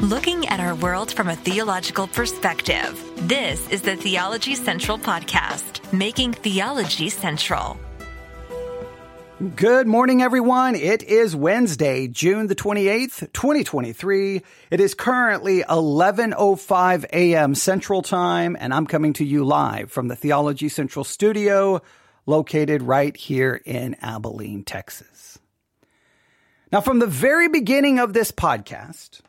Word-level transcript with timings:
looking 0.00 0.46
at 0.46 0.60
our 0.60 0.76
world 0.76 1.12
from 1.12 1.28
a 1.28 1.34
theological 1.34 2.06
perspective. 2.06 3.02
This 3.16 3.68
is 3.68 3.82
the 3.82 3.96
Theology 3.96 4.54
Central 4.54 4.96
Podcast, 4.96 5.92
making 5.92 6.34
theology 6.34 7.08
central. 7.08 7.76
Good 9.56 9.88
morning, 9.88 10.22
everyone. 10.22 10.76
It 10.76 11.02
is 11.02 11.34
Wednesday, 11.34 12.06
June 12.06 12.46
the 12.46 12.54
28th, 12.54 13.32
2023. 13.32 14.42
It 14.70 14.80
is 14.80 14.94
currently 14.94 15.64
11.05 15.64 17.04
a.m. 17.12 17.54
Central 17.56 18.02
Time, 18.02 18.56
and 18.58 18.72
I'm 18.72 18.86
coming 18.86 19.14
to 19.14 19.24
you 19.24 19.44
live 19.44 19.90
from 19.90 20.06
the 20.06 20.16
Theology 20.16 20.68
Central 20.68 21.04
studio 21.04 21.82
located 22.24 22.82
right 22.82 23.16
here 23.16 23.60
in 23.64 23.96
Abilene, 24.00 24.62
Texas. 24.62 25.40
Now, 26.70 26.82
from 26.82 27.00
the 27.00 27.06
very 27.06 27.48
beginning 27.48 27.98
of 27.98 28.12
this 28.12 28.30
podcast, 28.30 29.22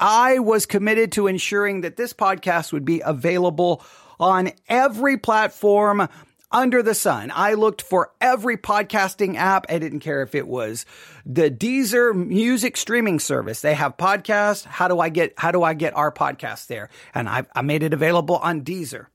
I 0.00 0.38
was 0.38 0.66
committed 0.66 1.12
to 1.12 1.26
ensuring 1.26 1.82
that 1.82 1.96
this 1.96 2.12
podcast 2.12 2.72
would 2.72 2.84
be 2.84 3.00
available 3.00 3.84
on 4.20 4.50
every 4.68 5.16
platform 5.16 6.08
under 6.50 6.82
the 6.82 6.94
sun. 6.94 7.30
I 7.34 7.54
looked 7.54 7.82
for 7.82 8.10
every 8.20 8.56
podcasting 8.56 9.36
app. 9.36 9.66
I 9.68 9.78
didn't 9.78 10.00
care 10.00 10.22
if 10.22 10.34
it 10.34 10.48
was 10.48 10.86
the 11.26 11.50
Deezer 11.50 12.14
music 12.14 12.76
streaming 12.76 13.20
service. 13.20 13.60
They 13.60 13.74
have 13.74 13.96
podcasts. 13.96 14.64
How 14.64 14.88
do 14.88 14.98
I 14.98 15.10
get, 15.10 15.34
how 15.36 15.52
do 15.52 15.62
I 15.62 15.74
get 15.74 15.96
our 15.96 16.10
podcast 16.10 16.68
there? 16.68 16.88
And 17.14 17.28
I, 17.28 17.44
I 17.54 17.62
made 17.62 17.82
it 17.82 17.92
available 17.92 18.36
on 18.36 18.62
Deezer. 18.62 19.06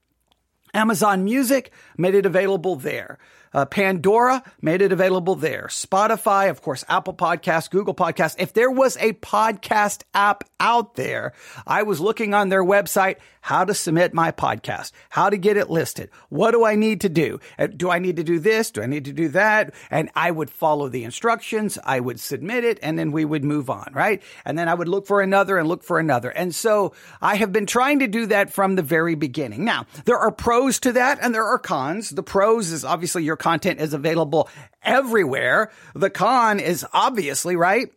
Amazon 0.73 1.23
Music 1.23 1.71
made 1.97 2.15
it 2.15 2.25
available 2.25 2.75
there. 2.75 3.19
Uh, 3.53 3.65
Pandora 3.65 4.43
made 4.61 4.81
it 4.81 4.91
available 4.91 5.35
there. 5.35 5.67
Spotify, 5.69 6.49
of 6.49 6.61
course, 6.61 6.83
Apple 6.89 7.13
Podcast, 7.13 7.69
Google 7.69 7.93
Podcast. 7.93 8.35
If 8.39 8.53
there 8.53 8.71
was 8.71 8.97
a 8.97 9.13
podcast 9.13 10.03
app 10.13 10.43
out 10.59 10.95
there, 10.95 11.33
I 11.67 11.83
was 11.83 11.99
looking 11.99 12.33
on 12.33 12.49
their 12.49 12.63
website 12.63 13.17
how 13.43 13.65
to 13.65 13.73
submit 13.73 14.13
my 14.13 14.31
podcast, 14.31 14.93
how 15.09 15.29
to 15.29 15.35
get 15.35 15.57
it 15.57 15.69
listed. 15.69 16.09
What 16.29 16.51
do 16.51 16.63
I 16.63 16.75
need 16.75 17.01
to 17.01 17.09
do? 17.09 17.41
Uh, 17.59 17.67
do 17.67 17.89
I 17.89 17.99
need 17.99 18.15
to 18.15 18.23
do 18.23 18.39
this? 18.39 18.71
Do 18.71 18.81
I 18.81 18.85
need 18.85 19.03
to 19.05 19.11
do 19.11 19.27
that? 19.29 19.73
And 19.91 20.09
I 20.15 20.31
would 20.31 20.49
follow 20.49 20.87
the 20.87 21.03
instructions. 21.03 21.77
I 21.83 21.99
would 21.99 22.21
submit 22.21 22.63
it 22.63 22.79
and 22.81 22.97
then 22.97 23.11
we 23.11 23.25
would 23.25 23.43
move 23.43 23.69
on, 23.69 23.91
right? 23.93 24.23
And 24.45 24.57
then 24.57 24.69
I 24.69 24.73
would 24.73 24.87
look 24.87 25.07
for 25.07 25.21
another 25.21 25.57
and 25.57 25.67
look 25.67 25.83
for 25.83 25.99
another. 25.99 26.29
And 26.29 26.55
so 26.55 26.93
I 27.21 27.35
have 27.35 27.51
been 27.51 27.65
trying 27.65 27.99
to 27.99 28.07
do 28.07 28.27
that 28.27 28.53
from 28.53 28.75
the 28.75 28.81
very 28.81 29.15
beginning. 29.15 29.65
Now, 29.65 29.87
there 30.05 30.17
are 30.17 30.31
pros 30.31 30.79
to 30.79 30.93
that 30.93 31.19
and 31.21 31.35
there 31.35 31.45
are 31.45 31.59
cons. 31.59 32.11
The 32.11 32.23
pros 32.23 32.71
is 32.71 32.85
obviously 32.85 33.25
your 33.25 33.35
content 33.43 33.79
is 33.79 33.93
available 33.93 34.49
everywhere. 34.81 35.71
The 35.93 36.09
con 36.09 36.59
is 36.59 36.85
obviously, 36.93 37.55
right? 37.55 37.91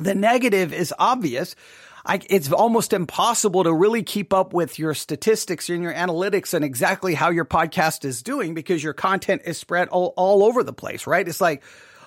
The 0.00 0.14
negative 0.14 0.72
is 0.72 0.92
obvious. 0.98 1.54
I, 2.04 2.20
it's 2.28 2.52
almost 2.52 2.92
impossible 2.92 3.64
to 3.64 3.72
really 3.72 4.02
keep 4.02 4.34
up 4.34 4.52
with 4.52 4.78
your 4.78 4.92
statistics 4.92 5.70
and 5.70 5.82
your 5.82 5.94
analytics 5.94 6.52
and 6.52 6.64
exactly 6.64 7.14
how 7.14 7.30
your 7.30 7.46
podcast 7.46 8.04
is 8.04 8.22
doing 8.22 8.52
because 8.52 8.82
your 8.82 8.92
content 8.92 9.42
is 9.46 9.56
spread 9.56 9.88
all, 9.88 10.12
all 10.16 10.42
over 10.42 10.62
the 10.62 10.74
place, 10.74 11.06
right? 11.06 11.26
It's 11.26 11.40
like, 11.40 11.62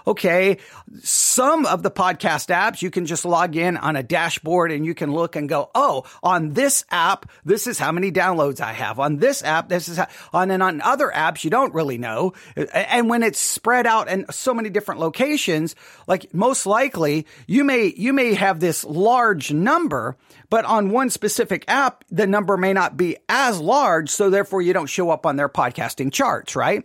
okay, 0.07 0.57
some 1.03 1.65
of 1.65 1.83
the 1.83 1.91
podcast 1.91 2.47
apps, 2.47 2.81
you 2.81 2.89
can 2.89 3.05
just 3.05 3.25
log 3.25 3.57
in 3.57 3.75
on 3.75 3.97
a 3.97 4.03
dashboard 4.03 4.71
and 4.71 4.85
you 4.85 4.95
can 4.95 5.11
look 5.11 5.35
and 5.35 5.49
go, 5.49 5.69
oh, 5.75 6.05
on 6.23 6.53
this 6.53 6.85
app, 6.89 7.29
this 7.43 7.67
is 7.67 7.77
how 7.77 7.91
many 7.91 8.09
downloads 8.11 8.61
I 8.61 8.71
have. 8.71 8.99
On 8.99 9.17
this 9.17 9.43
app, 9.43 9.67
this 9.67 9.89
is 9.89 9.97
how, 9.97 10.07
on 10.31 10.49
and 10.49 10.63
on 10.63 10.81
other 10.81 11.11
apps, 11.13 11.43
you 11.43 11.49
don't 11.49 11.73
really 11.73 11.97
know. 11.97 12.33
And 12.73 13.09
when 13.09 13.21
it's 13.21 13.39
spread 13.39 13.85
out 13.85 14.07
in 14.07 14.25
so 14.31 14.53
many 14.53 14.69
different 14.69 15.01
locations, 15.01 15.75
like 16.07 16.33
most 16.33 16.65
likely 16.65 17.27
you 17.45 17.65
may, 17.65 17.93
you 17.97 18.13
may 18.13 18.33
have 18.33 18.61
this 18.61 18.85
large 18.85 19.51
number, 19.51 20.15
but 20.49 20.63
on 20.63 20.89
one 20.89 21.09
specific 21.09 21.65
app, 21.67 22.05
the 22.09 22.25
number 22.25 22.55
may 22.55 22.71
not 22.71 22.95
be 22.95 23.17
as 23.27 23.59
large. 23.59 24.09
So 24.09 24.29
therefore 24.29 24.61
you 24.61 24.71
don't 24.71 24.87
show 24.87 25.09
up 25.09 25.25
on 25.25 25.35
their 25.35 25.49
podcasting 25.49 26.13
charts, 26.13 26.55
right? 26.55 26.83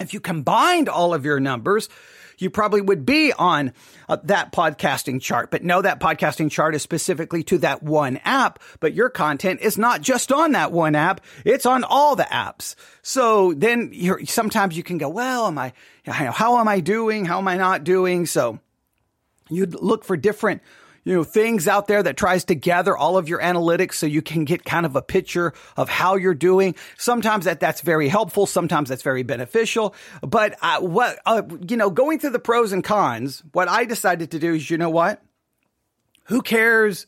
If 0.00 0.14
you 0.14 0.20
combined 0.20 0.88
all 0.88 1.12
of 1.12 1.24
your 1.24 1.40
numbers, 1.40 1.88
you 2.38 2.50
probably 2.50 2.80
would 2.80 3.04
be 3.04 3.32
on 3.32 3.72
uh, 4.08 4.16
that 4.24 4.52
podcasting 4.52 5.20
chart. 5.20 5.50
But 5.50 5.64
no, 5.64 5.82
that 5.82 6.00
podcasting 6.00 6.50
chart 6.50 6.74
is 6.74 6.82
specifically 6.82 7.42
to 7.44 7.58
that 7.58 7.82
one 7.82 8.18
app, 8.24 8.60
but 8.80 8.94
your 8.94 9.10
content 9.10 9.60
is 9.60 9.76
not 9.76 10.00
just 10.00 10.32
on 10.32 10.52
that 10.52 10.72
one 10.72 10.94
app. 10.94 11.20
It's 11.44 11.66
on 11.66 11.84
all 11.84 12.16
the 12.16 12.24
apps. 12.24 12.74
So 13.02 13.52
then 13.54 13.90
you're, 13.92 14.24
sometimes 14.26 14.76
you 14.76 14.82
can 14.82 14.98
go, 14.98 15.08
well, 15.08 15.46
am 15.46 15.58
I, 15.58 15.72
how 16.06 16.58
am 16.58 16.68
I 16.68 16.80
doing? 16.80 17.24
How 17.24 17.38
am 17.38 17.48
I 17.48 17.56
not 17.56 17.84
doing? 17.84 18.26
So 18.26 18.58
you'd 19.48 19.74
look 19.74 20.04
for 20.04 20.16
different 20.16 20.62
you 21.08 21.14
know, 21.14 21.24
things 21.24 21.66
out 21.66 21.86
there 21.86 22.02
that 22.02 22.18
tries 22.18 22.44
to 22.44 22.54
gather 22.54 22.94
all 22.94 23.16
of 23.16 23.30
your 23.30 23.40
analytics 23.40 23.94
so 23.94 24.04
you 24.04 24.20
can 24.20 24.44
get 24.44 24.62
kind 24.62 24.84
of 24.84 24.94
a 24.94 25.00
picture 25.00 25.54
of 25.74 25.88
how 25.88 26.16
you're 26.16 26.34
doing. 26.34 26.74
Sometimes 26.98 27.46
that 27.46 27.60
that's 27.60 27.80
very 27.80 28.08
helpful. 28.08 28.44
Sometimes 28.44 28.90
that's 28.90 29.00
very 29.00 29.22
beneficial. 29.22 29.94
But 30.20 30.58
uh, 30.60 30.80
what, 30.80 31.18
uh, 31.24 31.44
you 31.66 31.78
know, 31.78 31.88
going 31.88 32.18
through 32.18 32.32
the 32.32 32.38
pros 32.38 32.72
and 32.72 32.84
cons, 32.84 33.42
what 33.52 33.68
I 33.68 33.86
decided 33.86 34.32
to 34.32 34.38
do 34.38 34.52
is, 34.52 34.68
you 34.68 34.76
know 34.76 34.90
what? 34.90 35.22
Who 36.24 36.42
cares? 36.42 37.06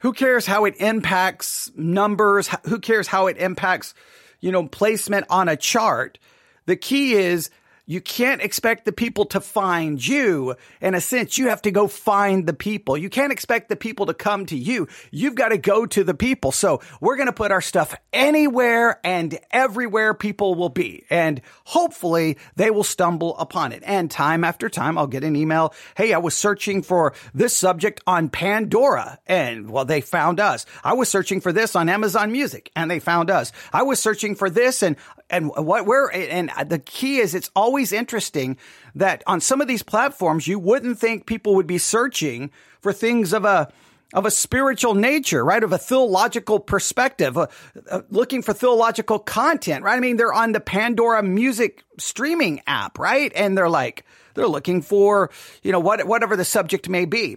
Who 0.00 0.12
cares 0.12 0.44
how 0.44 0.64
it 0.64 0.74
impacts 0.80 1.70
numbers? 1.76 2.48
Who 2.64 2.80
cares 2.80 3.06
how 3.06 3.28
it 3.28 3.36
impacts, 3.36 3.94
you 4.40 4.50
know, 4.50 4.66
placement 4.66 5.26
on 5.30 5.48
a 5.48 5.56
chart? 5.56 6.18
The 6.66 6.74
key 6.74 7.14
is 7.14 7.50
you 7.88 8.02
can't 8.02 8.42
expect 8.42 8.84
the 8.84 8.92
people 8.92 9.24
to 9.24 9.40
find 9.40 10.06
you. 10.06 10.56
In 10.82 10.94
a 10.94 11.00
sense, 11.00 11.38
you 11.38 11.48
have 11.48 11.62
to 11.62 11.70
go 11.70 11.88
find 11.88 12.46
the 12.46 12.52
people. 12.52 12.98
You 12.98 13.08
can't 13.08 13.32
expect 13.32 13.70
the 13.70 13.76
people 13.76 14.04
to 14.06 14.14
come 14.14 14.44
to 14.46 14.56
you. 14.56 14.88
You've 15.10 15.34
got 15.34 15.48
to 15.48 15.56
go 15.56 15.86
to 15.86 16.04
the 16.04 16.12
people. 16.12 16.52
So 16.52 16.82
we're 17.00 17.16
going 17.16 17.28
to 17.28 17.32
put 17.32 17.50
our 17.50 17.62
stuff 17.62 17.96
anywhere 18.12 19.00
and 19.04 19.38
everywhere 19.50 20.12
people 20.12 20.54
will 20.54 20.68
be. 20.68 21.06
And 21.08 21.40
hopefully 21.64 22.36
they 22.56 22.70
will 22.70 22.84
stumble 22.84 23.38
upon 23.38 23.72
it. 23.72 23.82
And 23.86 24.10
time 24.10 24.44
after 24.44 24.68
time, 24.68 24.98
I'll 24.98 25.06
get 25.06 25.24
an 25.24 25.34
email. 25.34 25.72
Hey, 25.96 26.12
I 26.12 26.18
was 26.18 26.36
searching 26.36 26.82
for 26.82 27.14
this 27.32 27.56
subject 27.56 28.02
on 28.06 28.28
Pandora 28.28 29.18
and 29.26 29.70
well, 29.70 29.86
they 29.86 30.02
found 30.02 30.40
us. 30.40 30.66
I 30.84 30.92
was 30.92 31.08
searching 31.08 31.40
for 31.40 31.54
this 31.54 31.74
on 31.74 31.88
Amazon 31.88 32.32
Music 32.32 32.70
and 32.76 32.90
they 32.90 33.00
found 33.00 33.30
us. 33.30 33.50
I 33.72 33.84
was 33.84 33.98
searching 33.98 34.34
for 34.34 34.50
this 34.50 34.82
and, 34.82 34.96
and 35.30 35.48
what, 35.48 35.86
where, 35.86 36.14
and 36.14 36.50
the 36.66 36.78
key 36.78 37.16
is 37.18 37.34
it's 37.34 37.50
always 37.56 37.77
always 37.78 37.92
interesting 37.92 38.56
that 38.96 39.22
on 39.28 39.40
some 39.40 39.60
of 39.60 39.68
these 39.68 39.84
platforms, 39.84 40.48
you 40.48 40.58
wouldn't 40.58 40.98
think 40.98 41.26
people 41.26 41.54
would 41.54 41.68
be 41.68 41.78
searching 41.78 42.50
for 42.80 42.92
things 42.92 43.32
of 43.32 43.44
a, 43.44 43.72
of 44.12 44.26
a 44.26 44.32
spiritual 44.32 44.94
nature, 44.94 45.44
right? 45.44 45.62
Of 45.62 45.72
a 45.72 45.78
theological 45.78 46.58
perspective, 46.58 47.38
uh, 47.38 47.46
uh, 47.88 48.00
looking 48.10 48.42
for 48.42 48.52
theological 48.52 49.20
content, 49.20 49.84
right? 49.84 49.96
I 49.96 50.00
mean, 50.00 50.16
they're 50.16 50.32
on 50.32 50.50
the 50.50 50.58
Pandora 50.58 51.22
music 51.22 51.84
streaming 51.98 52.62
app, 52.66 52.98
right? 52.98 53.30
And 53.36 53.56
they're 53.56 53.70
like, 53.70 54.04
they're 54.34 54.48
looking 54.48 54.82
for, 54.82 55.30
you 55.62 55.70
know, 55.70 55.78
what, 55.78 56.04
whatever 56.04 56.34
the 56.34 56.44
subject 56.44 56.88
may 56.88 57.04
be. 57.04 57.36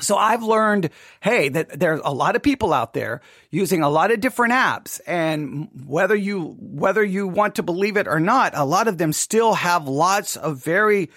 So 0.00 0.16
I've 0.16 0.42
learned, 0.42 0.90
hey, 1.20 1.48
that 1.48 1.78
there's 1.78 2.00
a 2.04 2.12
lot 2.12 2.36
of 2.36 2.42
people 2.42 2.72
out 2.72 2.92
there 2.92 3.22
using 3.50 3.82
a 3.82 3.88
lot 3.88 4.10
of 4.10 4.20
different 4.20 4.52
apps 4.52 5.00
and 5.06 5.68
whether 5.86 6.14
you, 6.14 6.56
whether 6.58 7.02
you 7.02 7.26
want 7.26 7.54
to 7.54 7.62
believe 7.62 7.96
it 7.96 8.06
or 8.06 8.20
not, 8.20 8.52
a 8.54 8.64
lot 8.64 8.88
of 8.88 8.98
them 8.98 9.12
still 9.12 9.54
have 9.54 9.88
lots 9.88 10.36
of 10.36 10.62
very 10.62 11.10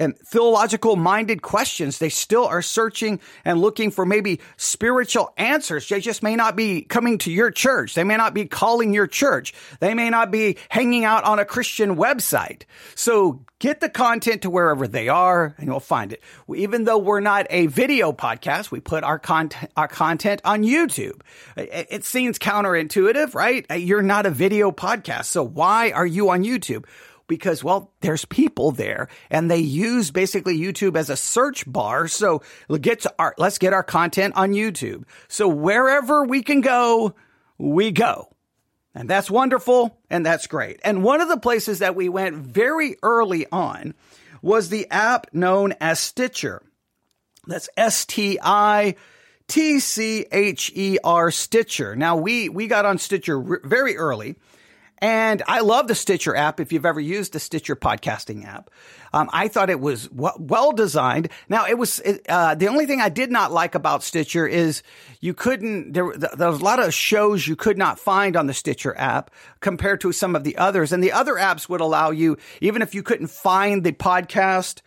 and 0.00 0.18
theological 0.18 0.96
minded 0.96 1.42
questions. 1.42 1.98
They 1.98 2.08
still 2.08 2.46
are 2.46 2.62
searching 2.62 3.20
and 3.44 3.60
looking 3.60 3.90
for 3.90 4.06
maybe 4.06 4.40
spiritual 4.56 5.32
answers. 5.36 5.88
They 5.88 6.00
just 6.00 6.22
may 6.22 6.34
not 6.34 6.56
be 6.56 6.82
coming 6.82 7.18
to 7.18 7.30
your 7.30 7.50
church. 7.50 7.94
They 7.94 8.02
may 8.02 8.16
not 8.16 8.34
be 8.34 8.46
calling 8.46 8.94
your 8.94 9.06
church. 9.06 9.54
They 9.78 9.94
may 9.94 10.10
not 10.10 10.30
be 10.30 10.56
hanging 10.70 11.04
out 11.04 11.24
on 11.24 11.38
a 11.38 11.44
Christian 11.44 11.96
website. 11.96 12.62
So 12.94 13.44
get 13.58 13.80
the 13.80 13.90
content 13.90 14.42
to 14.42 14.50
wherever 14.50 14.88
they 14.88 15.08
are 15.08 15.54
and 15.58 15.66
you'll 15.66 15.80
find 15.80 16.14
it. 16.14 16.22
Even 16.56 16.84
though 16.84 16.96
we're 16.96 17.20
not 17.20 17.46
a 17.50 17.66
video 17.66 18.10
podcast, 18.10 18.70
we 18.70 18.80
put 18.80 19.04
our 19.04 19.18
content, 19.18 19.70
our 19.76 19.88
content 19.88 20.40
on 20.46 20.62
YouTube. 20.62 21.20
It 21.56 22.04
seems 22.04 22.38
counterintuitive, 22.38 23.34
right? 23.34 23.66
You're 23.70 24.00
not 24.00 24.24
a 24.24 24.30
video 24.30 24.72
podcast. 24.72 25.26
So 25.26 25.42
why 25.42 25.90
are 25.90 26.06
you 26.06 26.30
on 26.30 26.42
YouTube? 26.42 26.86
Because, 27.30 27.62
well, 27.62 27.92
there's 28.00 28.24
people 28.24 28.72
there 28.72 29.08
and 29.30 29.48
they 29.48 29.60
use 29.60 30.10
basically 30.10 30.58
YouTube 30.58 30.96
as 30.96 31.08
a 31.08 31.16
search 31.16 31.64
bar. 31.64 32.08
So 32.08 32.42
let's 32.68 32.82
get 32.82 33.06
our, 33.20 33.34
let's 33.38 33.56
get 33.56 33.72
our 33.72 33.84
content 33.84 34.34
on 34.36 34.50
YouTube. 34.50 35.04
So 35.28 35.48
wherever 35.48 36.24
we 36.24 36.42
can 36.42 36.60
go, 36.60 37.14
we 37.56 37.92
go. 37.92 38.34
And 38.96 39.08
that's 39.08 39.30
wonderful 39.30 39.96
and 40.10 40.26
that's 40.26 40.48
great. 40.48 40.80
And 40.84 41.04
one 41.04 41.20
of 41.20 41.28
the 41.28 41.36
places 41.36 41.78
that 41.78 41.94
we 41.94 42.08
went 42.08 42.34
very 42.34 42.96
early 43.00 43.46
on 43.52 43.94
was 44.42 44.68
the 44.68 44.90
app 44.90 45.28
known 45.32 45.72
as 45.80 46.00
Stitcher. 46.00 46.62
That's 47.46 47.68
S 47.76 48.06
T 48.06 48.40
I 48.42 48.96
T 49.46 49.78
C 49.78 50.26
H 50.32 50.72
E 50.74 50.98
R 51.04 51.30
Stitcher. 51.30 51.94
Now 51.94 52.16
we 52.16 52.48
we 52.48 52.66
got 52.66 52.86
on 52.86 52.98
Stitcher 52.98 53.40
very 53.62 53.96
early 53.96 54.34
And 55.02 55.42
I 55.46 55.60
love 55.60 55.88
the 55.88 55.94
Stitcher 55.94 56.36
app. 56.36 56.60
If 56.60 56.72
you've 56.72 56.84
ever 56.84 57.00
used 57.00 57.32
the 57.32 57.40
Stitcher 57.40 57.74
podcasting 57.74 58.44
app, 58.46 58.70
um, 59.14 59.30
I 59.32 59.48
thought 59.48 59.70
it 59.70 59.80
was 59.80 60.08
w- 60.08 60.34
well 60.38 60.72
designed. 60.72 61.30
Now 61.48 61.66
it 61.66 61.78
was, 61.78 62.02
uh, 62.28 62.54
the 62.54 62.68
only 62.68 62.84
thing 62.84 63.00
I 63.00 63.08
did 63.08 63.30
not 63.30 63.50
like 63.50 63.74
about 63.74 64.02
Stitcher 64.02 64.46
is 64.46 64.82
you 65.20 65.32
couldn't, 65.32 65.94
there, 65.94 66.12
there 66.16 66.50
was 66.50 66.60
a 66.60 66.64
lot 66.64 66.80
of 66.80 66.92
shows 66.92 67.48
you 67.48 67.56
could 67.56 67.78
not 67.78 67.98
find 67.98 68.36
on 68.36 68.46
the 68.46 68.52
Stitcher 68.52 68.94
app 68.98 69.30
compared 69.60 70.02
to 70.02 70.12
some 70.12 70.36
of 70.36 70.44
the 70.44 70.58
others. 70.58 70.92
And 70.92 71.02
the 71.02 71.12
other 71.12 71.34
apps 71.34 71.66
would 71.68 71.80
allow 71.80 72.10
you, 72.10 72.36
even 72.60 72.82
if 72.82 72.94
you 72.94 73.02
couldn't 73.02 73.28
find 73.28 73.82
the 73.82 73.92
podcast, 73.92 74.82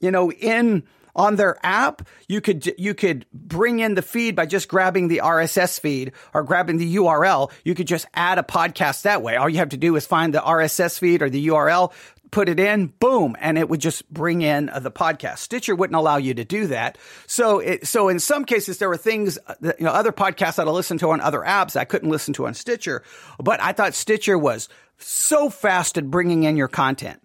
you 0.00 0.10
know, 0.10 0.32
in, 0.32 0.82
on 1.14 1.36
their 1.36 1.56
app, 1.62 2.08
you 2.28 2.40
could 2.40 2.74
you 2.78 2.94
could 2.94 3.26
bring 3.32 3.80
in 3.80 3.94
the 3.94 4.02
feed 4.02 4.34
by 4.34 4.46
just 4.46 4.68
grabbing 4.68 5.08
the 5.08 5.20
RSS 5.22 5.78
feed 5.78 6.12
or 6.34 6.42
grabbing 6.42 6.78
the 6.78 6.96
URL. 6.96 7.50
You 7.64 7.74
could 7.74 7.86
just 7.86 8.06
add 8.14 8.38
a 8.38 8.42
podcast 8.42 9.02
that 9.02 9.22
way. 9.22 9.36
All 9.36 9.48
you 9.48 9.58
have 9.58 9.70
to 9.70 9.76
do 9.76 9.96
is 9.96 10.06
find 10.06 10.34
the 10.34 10.40
RSS 10.40 10.98
feed 10.98 11.22
or 11.22 11.28
the 11.28 11.48
URL, 11.48 11.92
put 12.30 12.48
it 12.48 12.58
in, 12.58 12.86
boom, 12.86 13.36
and 13.38 13.58
it 13.58 13.68
would 13.68 13.80
just 13.80 14.10
bring 14.12 14.42
in 14.42 14.68
uh, 14.70 14.80
the 14.80 14.90
podcast. 14.90 15.38
Stitcher 15.38 15.74
wouldn't 15.74 15.96
allow 15.96 16.16
you 16.16 16.34
to 16.34 16.44
do 16.44 16.66
that. 16.68 16.98
So 17.26 17.60
it, 17.60 17.86
so 17.86 18.08
in 18.08 18.18
some 18.18 18.44
cases 18.44 18.78
there 18.78 18.88
were 18.88 18.96
things 18.96 19.38
uh, 19.46 19.54
that, 19.60 19.78
you 19.78 19.86
know 19.86 19.92
other 19.92 20.12
podcasts 20.12 20.56
that 20.56 20.66
I 20.66 20.70
listened 20.70 21.00
to 21.00 21.10
on 21.10 21.20
other 21.20 21.40
apps 21.40 21.76
I 21.76 21.84
couldn't 21.84 22.10
listen 22.10 22.34
to 22.34 22.46
on 22.46 22.54
Stitcher, 22.54 23.04
but 23.38 23.62
I 23.62 23.72
thought 23.72 23.94
Stitcher 23.94 24.36
was 24.36 24.68
so 24.98 25.50
fast 25.50 25.98
at 25.98 26.10
bringing 26.10 26.44
in 26.44 26.56
your 26.56 26.68
content 26.68 27.21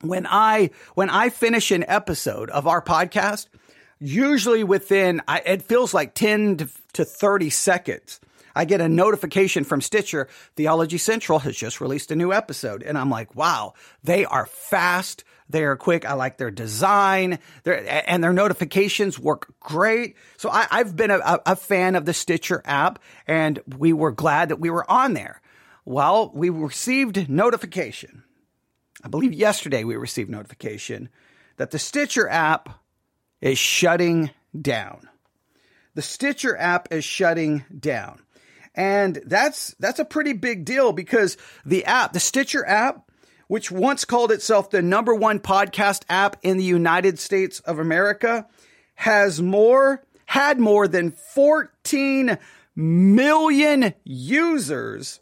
when 0.00 0.26
I 0.26 0.70
when 0.94 1.10
I 1.10 1.30
finish 1.30 1.70
an 1.70 1.84
episode 1.88 2.50
of 2.50 2.66
our 2.66 2.82
podcast, 2.82 3.46
usually 3.98 4.64
within 4.64 5.22
I, 5.26 5.40
it 5.40 5.62
feels 5.62 5.94
like 5.94 6.14
10 6.14 6.58
to, 6.58 6.68
to 6.94 7.04
30 7.04 7.50
seconds, 7.50 8.20
I 8.54 8.64
get 8.64 8.80
a 8.80 8.88
notification 8.88 9.64
from 9.64 9.80
Stitcher, 9.80 10.28
Theology 10.56 10.98
Central 10.98 11.38
has 11.40 11.56
just 11.56 11.80
released 11.80 12.10
a 12.10 12.16
new 12.16 12.32
episode. 12.32 12.82
And 12.82 12.96
I'm 12.96 13.10
like, 13.10 13.34
wow, 13.36 13.74
they 14.02 14.24
are 14.24 14.46
fast. 14.46 15.24
They 15.48 15.62
are 15.64 15.76
quick. 15.76 16.04
I 16.04 16.14
like 16.14 16.38
their 16.38 16.50
design 16.50 17.38
their, 17.62 18.10
and 18.10 18.24
their 18.24 18.32
notifications 18.32 19.18
work 19.18 19.54
great. 19.60 20.16
So 20.38 20.50
I, 20.50 20.66
have 20.70 20.96
been 20.96 21.10
a, 21.10 21.40
a 21.46 21.54
fan 21.54 21.94
of 21.94 22.04
the 22.04 22.14
Stitcher 22.14 22.62
app 22.64 22.98
and 23.26 23.60
we 23.78 23.92
were 23.92 24.10
glad 24.10 24.48
that 24.48 24.58
we 24.58 24.70
were 24.70 24.90
on 24.90 25.12
there. 25.12 25.40
Well, 25.84 26.32
we 26.34 26.50
received 26.50 27.28
notification 27.28 28.24
I 29.02 29.08
believe 29.08 29.32
yesterday 29.32 29.84
we 29.84 29.96
received 29.96 30.30
notification 30.30 31.08
that 31.56 31.70
the 31.70 31.78
Stitcher 31.78 32.28
app 32.28 32.68
is 33.40 33.58
shutting 33.58 34.30
down. 34.58 35.08
The 35.94 36.02
Stitcher 36.02 36.56
app 36.56 36.92
is 36.92 37.04
shutting 37.04 37.64
down. 37.78 38.20
And 38.74 39.22
that's 39.24 39.74
that's 39.78 39.98
a 39.98 40.04
pretty 40.04 40.34
big 40.34 40.64
deal 40.66 40.92
because 40.92 41.38
the 41.64 41.86
app, 41.86 42.12
the 42.12 42.20
Stitcher 42.20 42.66
app, 42.66 43.10
which 43.48 43.70
once 43.70 44.04
called 44.04 44.32
itself 44.32 44.70
the 44.70 44.82
number 44.82 45.14
one 45.14 45.40
podcast 45.40 46.02
app 46.10 46.36
in 46.42 46.58
the 46.58 46.64
United 46.64 47.18
States 47.18 47.60
of 47.60 47.78
America, 47.78 48.46
has 48.94 49.40
more 49.40 50.02
had 50.26 50.58
more 50.58 50.88
than 50.88 51.12
14 51.12 52.36
million 52.74 53.94
users 54.04 55.20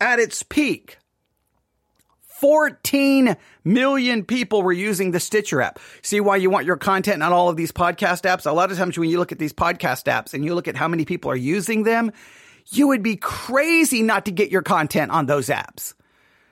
at 0.00 0.18
its 0.18 0.42
peak. 0.42 0.98
14 2.40 3.36
million 3.64 4.24
people 4.24 4.62
were 4.62 4.72
using 4.72 5.10
the 5.10 5.20
Stitcher 5.20 5.62
app. 5.62 5.78
See 6.02 6.20
why 6.20 6.36
you 6.36 6.50
want 6.50 6.66
your 6.66 6.76
content 6.76 7.22
on 7.22 7.32
all 7.32 7.48
of 7.48 7.56
these 7.56 7.72
podcast 7.72 8.22
apps? 8.22 8.44
A 8.44 8.52
lot 8.52 8.70
of 8.70 8.76
times 8.76 8.98
when 8.98 9.08
you 9.08 9.18
look 9.18 9.32
at 9.32 9.38
these 9.38 9.54
podcast 9.54 10.04
apps 10.04 10.34
and 10.34 10.44
you 10.44 10.54
look 10.54 10.68
at 10.68 10.76
how 10.76 10.86
many 10.86 11.04
people 11.04 11.30
are 11.30 11.36
using 11.36 11.84
them, 11.84 12.12
you 12.66 12.88
would 12.88 13.02
be 13.02 13.16
crazy 13.16 14.02
not 14.02 14.26
to 14.26 14.32
get 14.32 14.50
your 14.50 14.62
content 14.62 15.12
on 15.12 15.26
those 15.26 15.48
apps. 15.48 15.94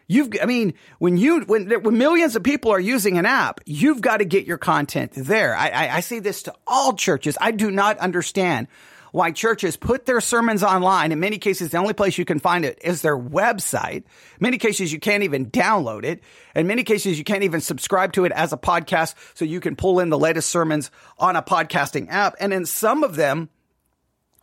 You've, 0.06 0.30
I 0.40 0.46
mean, 0.46 0.74
when 0.98 1.16
you, 1.16 1.42
when, 1.42 1.70
when 1.82 1.98
millions 1.98 2.36
of 2.36 2.42
people 2.42 2.70
are 2.70 2.80
using 2.80 3.18
an 3.18 3.26
app, 3.26 3.60
you've 3.64 4.00
got 4.00 4.18
to 4.18 4.24
get 4.24 4.46
your 4.46 4.58
content 4.58 5.12
there. 5.14 5.54
I, 5.54 5.68
I, 5.68 5.96
I 5.96 6.00
say 6.00 6.18
this 6.18 6.44
to 6.44 6.54
all 6.66 6.94
churches. 6.94 7.38
I 7.40 7.52
do 7.52 7.70
not 7.70 7.98
understand 7.98 8.68
why 9.14 9.30
churches 9.30 9.76
put 9.76 10.06
their 10.06 10.20
sermons 10.20 10.64
online. 10.64 11.12
In 11.12 11.20
many 11.20 11.38
cases, 11.38 11.70
the 11.70 11.76
only 11.76 11.94
place 11.94 12.18
you 12.18 12.24
can 12.24 12.40
find 12.40 12.64
it 12.64 12.80
is 12.82 13.00
their 13.00 13.16
website. 13.16 13.98
In 13.98 14.40
many 14.40 14.58
cases, 14.58 14.92
you 14.92 14.98
can't 14.98 15.22
even 15.22 15.52
download 15.52 16.02
it. 16.02 16.20
In 16.56 16.66
many 16.66 16.82
cases, 16.82 17.16
you 17.16 17.22
can't 17.22 17.44
even 17.44 17.60
subscribe 17.60 18.12
to 18.14 18.24
it 18.24 18.32
as 18.32 18.52
a 18.52 18.56
podcast 18.56 19.14
so 19.34 19.44
you 19.44 19.60
can 19.60 19.76
pull 19.76 20.00
in 20.00 20.08
the 20.08 20.18
latest 20.18 20.48
sermons 20.50 20.90
on 21.16 21.36
a 21.36 21.42
podcasting 21.42 22.08
app. 22.10 22.34
And 22.40 22.52
in 22.52 22.66
some 22.66 23.04
of 23.04 23.14
them 23.14 23.50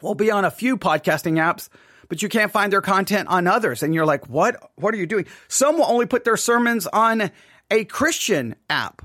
will 0.01 0.15
be 0.15 0.31
on 0.31 0.45
a 0.45 0.51
few 0.51 0.77
podcasting 0.77 1.33
apps, 1.33 1.67
but 2.07 2.21
you 2.21 2.29
can't 2.29 2.49
find 2.49 2.71
their 2.71 2.79
content 2.79 3.27
on 3.27 3.47
others. 3.47 3.83
And 3.83 3.93
you're 3.93 4.05
like, 4.05 4.29
what? 4.29 4.71
What 4.77 4.93
are 4.93 4.97
you 4.97 5.05
doing? 5.05 5.25
Some 5.49 5.79
will 5.79 5.91
only 5.91 6.05
put 6.05 6.23
their 6.23 6.37
sermons 6.37 6.87
on 6.87 7.29
a 7.69 7.83
Christian 7.83 8.55
app. 8.69 9.01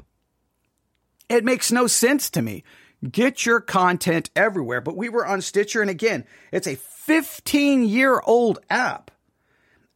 It 1.29 1.45
makes 1.45 1.73
no 1.73 1.89
sense 1.89 2.31
to 2.31 2.41
me. 2.41 2.63
Get 3.11 3.45
your 3.45 3.61
content 3.61 4.31
everywhere. 4.35 4.81
But 4.81 4.97
we 4.97 5.09
were 5.09 5.27
on 5.27 5.41
Stitcher, 5.41 5.81
and 5.81 5.91
again, 5.91 6.25
it's 6.53 6.67
a 6.67 6.77
15 6.77 7.85
year 7.85 8.21
old 8.25 8.59
app. 8.71 9.11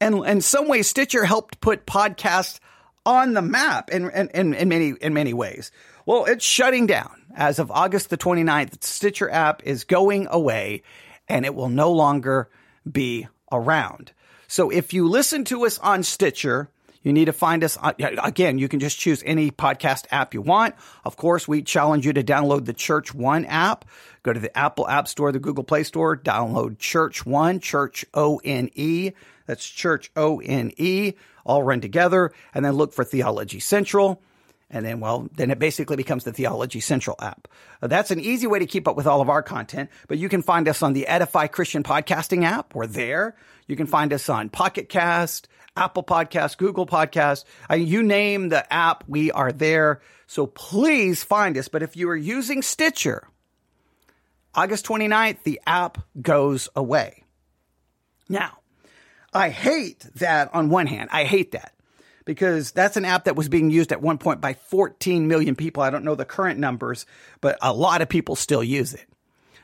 And 0.00 0.24
in 0.26 0.40
some 0.40 0.68
ways, 0.68 0.88
Stitcher 0.88 1.24
helped 1.24 1.60
put 1.60 1.86
podcasts 1.86 2.60
on 3.04 3.34
the 3.34 3.42
map 3.42 3.90
in, 3.90 4.10
in, 4.10 4.28
in, 4.28 4.54
in, 4.54 4.68
many, 4.68 4.94
in 5.00 5.14
many 5.14 5.34
ways. 5.34 5.70
Well, 6.06 6.24
it's 6.24 6.44
shutting 6.44 6.86
down. 6.86 7.10
As 7.34 7.58
of 7.58 7.70
August 7.70 8.10
the 8.10 8.18
29th, 8.18 8.70
the 8.80 8.86
Stitcher 8.86 9.30
app 9.30 9.62
is 9.64 9.84
going 9.84 10.26
away 10.30 10.82
and 11.28 11.44
it 11.44 11.54
will 11.54 11.68
no 11.68 11.92
longer 11.92 12.48
be 12.90 13.28
around. 13.52 14.12
So 14.48 14.70
if 14.70 14.92
you 14.92 15.08
listen 15.08 15.44
to 15.44 15.64
us 15.64 15.78
on 15.78 16.02
Stitcher, 16.02 16.70
you 17.02 17.12
need 17.12 17.26
to 17.26 17.32
find 17.32 17.64
us. 17.64 17.79
Uh, 17.81 17.93
again, 18.23 18.58
you 18.58 18.69
can 18.69 18.81
just 18.81 18.99
choose 18.99 19.23
any 19.25 19.50
podcast 19.50 20.06
app 20.11 20.35
you 20.35 20.43
want. 20.43 20.75
Of 21.05 21.17
course, 21.17 21.49
we 21.49 21.62
challenge 21.62 22.05
you 22.05 22.12
to 22.12 22.23
download 22.23 22.67
the 22.67 22.73
Church 22.73 23.14
One 23.14 23.44
app. 23.47 23.85
Go 24.23 24.32
to 24.32 24.41
the 24.41 24.56
Apple 24.56 24.87
App 24.88 25.08
Store, 25.08 25.32
the 25.32 25.38
Google 25.38 25.64
Play 25.64 25.82
Store, 25.85 26.17
download 26.17 26.79
Church 26.79 27.25
One, 27.25 27.61
Church 27.61 28.05
O 28.12 28.41
N 28.44 28.70
E. 28.75 29.12
That's 29.47 29.69
Church 29.69 30.11
O 30.14 30.41
N 30.41 30.73
E, 30.76 31.14
all 31.44 31.62
run 31.62 31.81
together, 31.81 32.32
and 32.55 32.64
then 32.64 32.75
look 32.75 32.93
for 32.93 33.05
Theology 33.05 33.61
Central. 33.61 34.23
And 34.73 34.87
then, 34.87 35.00
well, 35.00 35.29
then 35.35 35.50
it 35.50 35.58
basically 35.58 35.97
becomes 35.97 36.23
the 36.23 36.32
Theology 36.32 36.79
Central 36.79 37.17
app. 37.19 37.49
Uh, 37.82 37.88
that's 37.88 38.12
an 38.12 38.20
easy 38.20 38.47
way 38.47 38.61
to 38.61 38.67
keep 38.67 38.87
up 38.87 38.94
with 38.94 39.06
all 39.06 39.20
of 39.20 39.29
our 39.29 39.43
content, 39.43 39.91
but 40.06 40.19
you 40.19 40.29
can 40.29 40.43
find 40.43 40.69
us 40.69 40.82
on 40.82 40.93
the 40.93 41.08
Edify 41.08 41.49
Christian 41.49 41.82
Podcasting 41.82 42.44
app. 42.44 42.75
We're 42.75 42.87
there. 42.87 43.35
You 43.67 43.75
can 43.75 43.87
find 43.87 44.12
us 44.12 44.29
on 44.29 44.49
Pocket 44.49 44.88
Cast, 44.88 45.49
Apple 45.80 46.02
Podcast, 46.02 46.58
Google 46.58 46.86
Podcast. 46.86 47.44
Uh, 47.70 47.74
you 47.74 48.02
name 48.02 48.50
the 48.50 48.70
app, 48.72 49.02
we 49.08 49.32
are 49.32 49.50
there. 49.50 50.02
So 50.26 50.46
please 50.46 51.24
find 51.24 51.56
us. 51.56 51.68
But 51.68 51.82
if 51.82 51.96
you 51.96 52.10
are 52.10 52.16
using 52.16 52.60
Stitcher, 52.60 53.26
August 54.54 54.84
29th, 54.86 55.42
the 55.42 55.60
app 55.66 55.99
goes 56.20 56.68
away. 56.76 57.25
Now, 58.28 58.58
I 59.32 59.49
hate 59.49 60.00
that 60.16 60.54
on 60.54 60.68
one 60.68 60.87
hand. 60.87 61.08
I 61.12 61.25
hate 61.25 61.52
that 61.52 61.72
because 62.26 62.72
that's 62.72 62.96
an 62.99 63.06
app 63.06 63.25
that 63.25 63.34
was 63.34 63.49
being 63.49 63.70
used 63.70 63.90
at 63.90 64.02
one 64.02 64.18
point 64.18 64.40
by 64.40 64.54
14 64.54 65.26
million 65.26 65.56
people. 65.56 65.82
I 65.82 65.90
don't 65.90 66.04
know 66.04 66.14
the 66.14 66.26
current 66.26 66.60
numbers, 66.60 67.06
but 67.40 67.56
a 67.62 67.72
lot 67.72 68.02
of 68.02 68.08
people 68.08 68.37
still 68.37 68.62
use 68.62 68.92
it. 68.92 69.06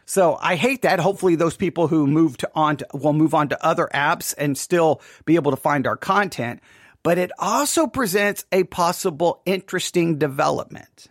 So 0.06 0.38
I 0.40 0.54
hate 0.54 0.82
that. 0.82 1.00
Hopefully 1.00 1.34
those 1.34 1.56
people 1.56 1.88
who 1.88 2.06
moved 2.06 2.44
on 2.54 2.78
to, 2.78 2.86
will 2.94 3.12
move 3.12 3.34
on 3.34 3.48
to 3.48 3.64
other 3.66 3.88
apps 3.92 4.34
and 4.38 4.56
still 4.56 5.02
be 5.24 5.34
able 5.34 5.50
to 5.50 5.56
find 5.56 5.86
our 5.86 5.96
content. 5.96 6.60
But 7.02 7.18
it 7.18 7.32
also 7.38 7.88
presents 7.88 8.44
a 8.52 8.64
possible 8.64 9.42
interesting 9.44 10.18
development 10.18 11.08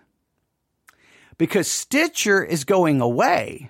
because 1.37 1.69
Stitcher 1.69 2.43
is 2.43 2.63
going 2.63 3.01
away. 3.01 3.69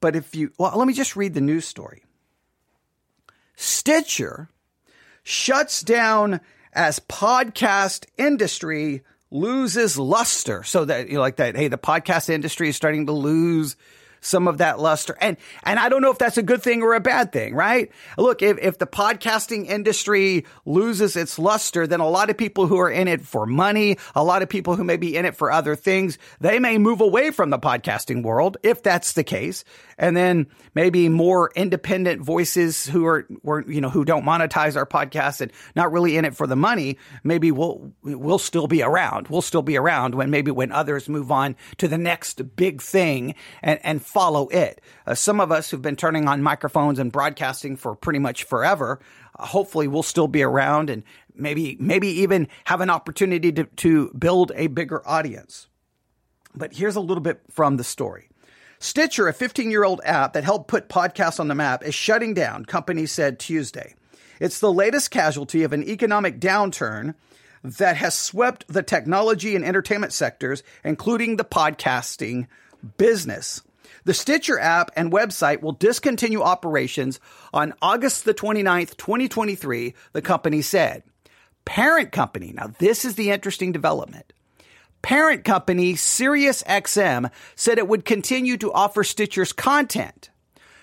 But 0.00 0.16
if 0.16 0.34
you, 0.34 0.52
well, 0.58 0.76
let 0.76 0.86
me 0.86 0.94
just 0.94 1.16
read 1.16 1.34
the 1.34 1.40
news 1.40 1.64
story. 1.64 2.02
Stitcher 3.56 4.48
shuts 5.22 5.82
down 5.82 6.40
as 6.72 6.98
podcast 6.98 8.06
industry 8.18 9.02
loses 9.30 9.96
luster. 9.96 10.64
So 10.64 10.84
that 10.84 11.08
you 11.08 11.14
know, 11.14 11.20
like 11.20 11.36
that, 11.36 11.56
hey, 11.56 11.68
the 11.68 11.78
podcast 11.78 12.28
industry 12.28 12.68
is 12.68 12.76
starting 12.76 13.06
to 13.06 13.12
lose 13.12 13.76
some 14.24 14.48
of 14.48 14.58
that 14.58 14.80
luster. 14.80 15.16
And, 15.20 15.36
and 15.62 15.78
I 15.78 15.88
don't 15.88 16.02
know 16.02 16.10
if 16.10 16.18
that's 16.18 16.38
a 16.38 16.42
good 16.42 16.62
thing 16.62 16.82
or 16.82 16.94
a 16.94 17.00
bad 17.00 17.32
thing, 17.32 17.54
right? 17.54 17.90
Look, 18.16 18.42
if, 18.42 18.58
if 18.58 18.78
the 18.78 18.86
podcasting 18.86 19.66
industry 19.66 20.46
loses 20.64 21.16
its 21.16 21.38
luster, 21.38 21.86
then 21.86 22.00
a 22.00 22.08
lot 22.08 22.30
of 22.30 22.36
people 22.36 22.66
who 22.66 22.78
are 22.78 22.90
in 22.90 23.08
it 23.08 23.22
for 23.22 23.46
money, 23.46 23.98
a 24.14 24.24
lot 24.24 24.42
of 24.42 24.48
people 24.48 24.76
who 24.76 24.84
may 24.84 24.96
be 24.96 25.16
in 25.16 25.24
it 25.24 25.36
for 25.36 25.52
other 25.52 25.76
things, 25.76 26.18
they 26.40 26.58
may 26.58 26.78
move 26.78 27.00
away 27.00 27.30
from 27.30 27.50
the 27.50 27.58
podcasting 27.58 28.22
world 28.22 28.56
if 28.62 28.82
that's 28.82 29.12
the 29.12 29.24
case. 29.24 29.64
And 29.98 30.16
then 30.16 30.46
maybe 30.74 31.08
more 31.08 31.52
independent 31.54 32.20
voices 32.22 32.86
who 32.86 33.06
are, 33.06 33.26
were, 33.42 33.64
you 33.70 33.80
know, 33.80 33.90
who 33.90 34.04
don't 34.04 34.24
monetize 34.24 34.76
our 34.76 34.86
podcast 34.86 35.40
and 35.40 35.52
not 35.76 35.92
really 35.92 36.16
in 36.16 36.24
it 36.24 36.34
for 36.34 36.46
the 36.46 36.56
money, 36.56 36.98
maybe 37.22 37.52
we'll, 37.52 37.92
we'll 38.02 38.38
still 38.38 38.66
be 38.66 38.82
around. 38.82 39.28
We'll 39.28 39.42
still 39.42 39.62
be 39.62 39.76
around 39.76 40.14
when 40.14 40.30
maybe 40.30 40.50
when 40.50 40.72
others 40.72 41.08
move 41.08 41.30
on 41.30 41.56
to 41.78 41.88
the 41.88 41.98
next 41.98 42.56
big 42.56 42.82
thing 42.82 43.34
and, 43.62 43.78
and 43.84 44.04
follow 44.14 44.46
it. 44.48 44.80
Uh, 45.06 45.14
some 45.14 45.40
of 45.40 45.50
us 45.50 45.68
who've 45.68 45.82
been 45.82 45.96
turning 45.96 46.28
on 46.28 46.40
microphones 46.40 47.00
and 47.00 47.10
broadcasting 47.10 47.76
for 47.76 47.96
pretty 47.96 48.20
much 48.20 48.44
forever, 48.44 49.00
uh, 49.36 49.44
hopefully 49.44 49.88
we'll 49.88 50.04
still 50.04 50.28
be 50.28 50.44
around 50.44 50.88
and 50.88 51.02
maybe, 51.34 51.76
maybe 51.80 52.06
even 52.06 52.46
have 52.64 52.80
an 52.80 52.90
opportunity 52.90 53.50
to, 53.50 53.64
to 53.64 54.12
build 54.16 54.52
a 54.54 54.68
bigger 54.68 55.06
audience. 55.06 55.66
But 56.54 56.72
here's 56.72 56.94
a 56.94 57.00
little 57.00 57.22
bit 57.22 57.40
from 57.50 57.76
the 57.76 57.82
story. 57.82 58.28
Stitcher, 58.78 59.26
a 59.26 59.32
15 59.32 59.70
year 59.70 59.82
old 59.82 60.00
app 60.04 60.34
that 60.34 60.44
helped 60.44 60.68
put 60.68 60.88
podcasts 60.88 61.40
on 61.40 61.48
the 61.48 61.54
map, 61.56 61.82
is 61.82 61.94
shutting 61.94 62.34
down, 62.34 62.64
company 62.64 63.06
said 63.06 63.40
Tuesday. 63.40 63.96
It's 64.38 64.60
the 64.60 64.72
latest 64.72 65.10
casualty 65.10 65.64
of 65.64 65.72
an 65.72 65.82
economic 65.82 66.38
downturn 66.38 67.14
that 67.64 67.96
has 67.96 68.14
swept 68.16 68.64
the 68.68 68.82
technology 68.82 69.56
and 69.56 69.64
entertainment 69.64 70.12
sectors, 70.12 70.62
including 70.84 71.36
the 71.36 71.44
podcasting 71.44 72.46
business. 72.96 73.62
The 74.04 74.14
Stitcher 74.14 74.58
app 74.58 74.90
and 74.96 75.10
website 75.10 75.62
will 75.62 75.72
discontinue 75.72 76.42
operations 76.42 77.20
on 77.52 77.72
August 77.80 78.24
the 78.24 78.34
29th, 78.34 78.96
2023, 78.96 79.94
the 80.12 80.22
company 80.22 80.60
said. 80.60 81.02
Parent 81.64 82.12
company, 82.12 82.52
now 82.52 82.70
this 82.78 83.06
is 83.06 83.14
the 83.14 83.30
interesting 83.30 83.72
development. 83.72 84.32
Parent 85.00 85.44
company 85.44 85.94
SiriusXM 85.94 87.30
said 87.56 87.78
it 87.78 87.88
would 87.88 88.04
continue 88.04 88.58
to 88.58 88.72
offer 88.72 89.04
Stitcher's 89.04 89.52
content. 89.52 90.30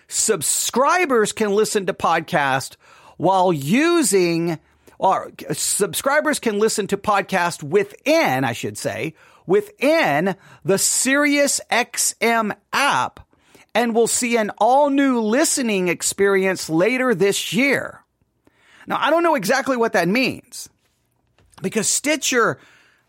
Subscribers 0.08 1.32
can 1.32 1.52
listen 1.52 1.86
to 1.86 1.94
podcasts 1.94 2.76
while 3.18 3.54
using 3.54 4.60
or 5.02 5.32
subscribers 5.54 6.38
can 6.38 6.60
listen 6.60 6.86
to 6.86 6.96
podcast 6.96 7.64
within, 7.64 8.44
I 8.44 8.54
should 8.54 8.78
say, 8.78 9.16
within 9.48 10.36
the 10.64 10.76
SiriusXM 10.76 12.56
app 12.72 13.28
and 13.74 13.96
will 13.96 14.06
see 14.06 14.38
an 14.38 14.52
all 14.60 14.92
new 14.92 15.20
listening 15.20 15.88
experience 15.88 16.70
later 16.70 17.16
this 17.16 17.52
year. 17.52 18.04
Now, 18.86 19.00
I 19.00 19.10
don't 19.10 19.24
know 19.24 19.34
exactly 19.34 19.76
what 19.76 19.94
that 19.94 20.08
means 20.08 20.70
because 21.64 21.88
Stitcher 21.88 22.60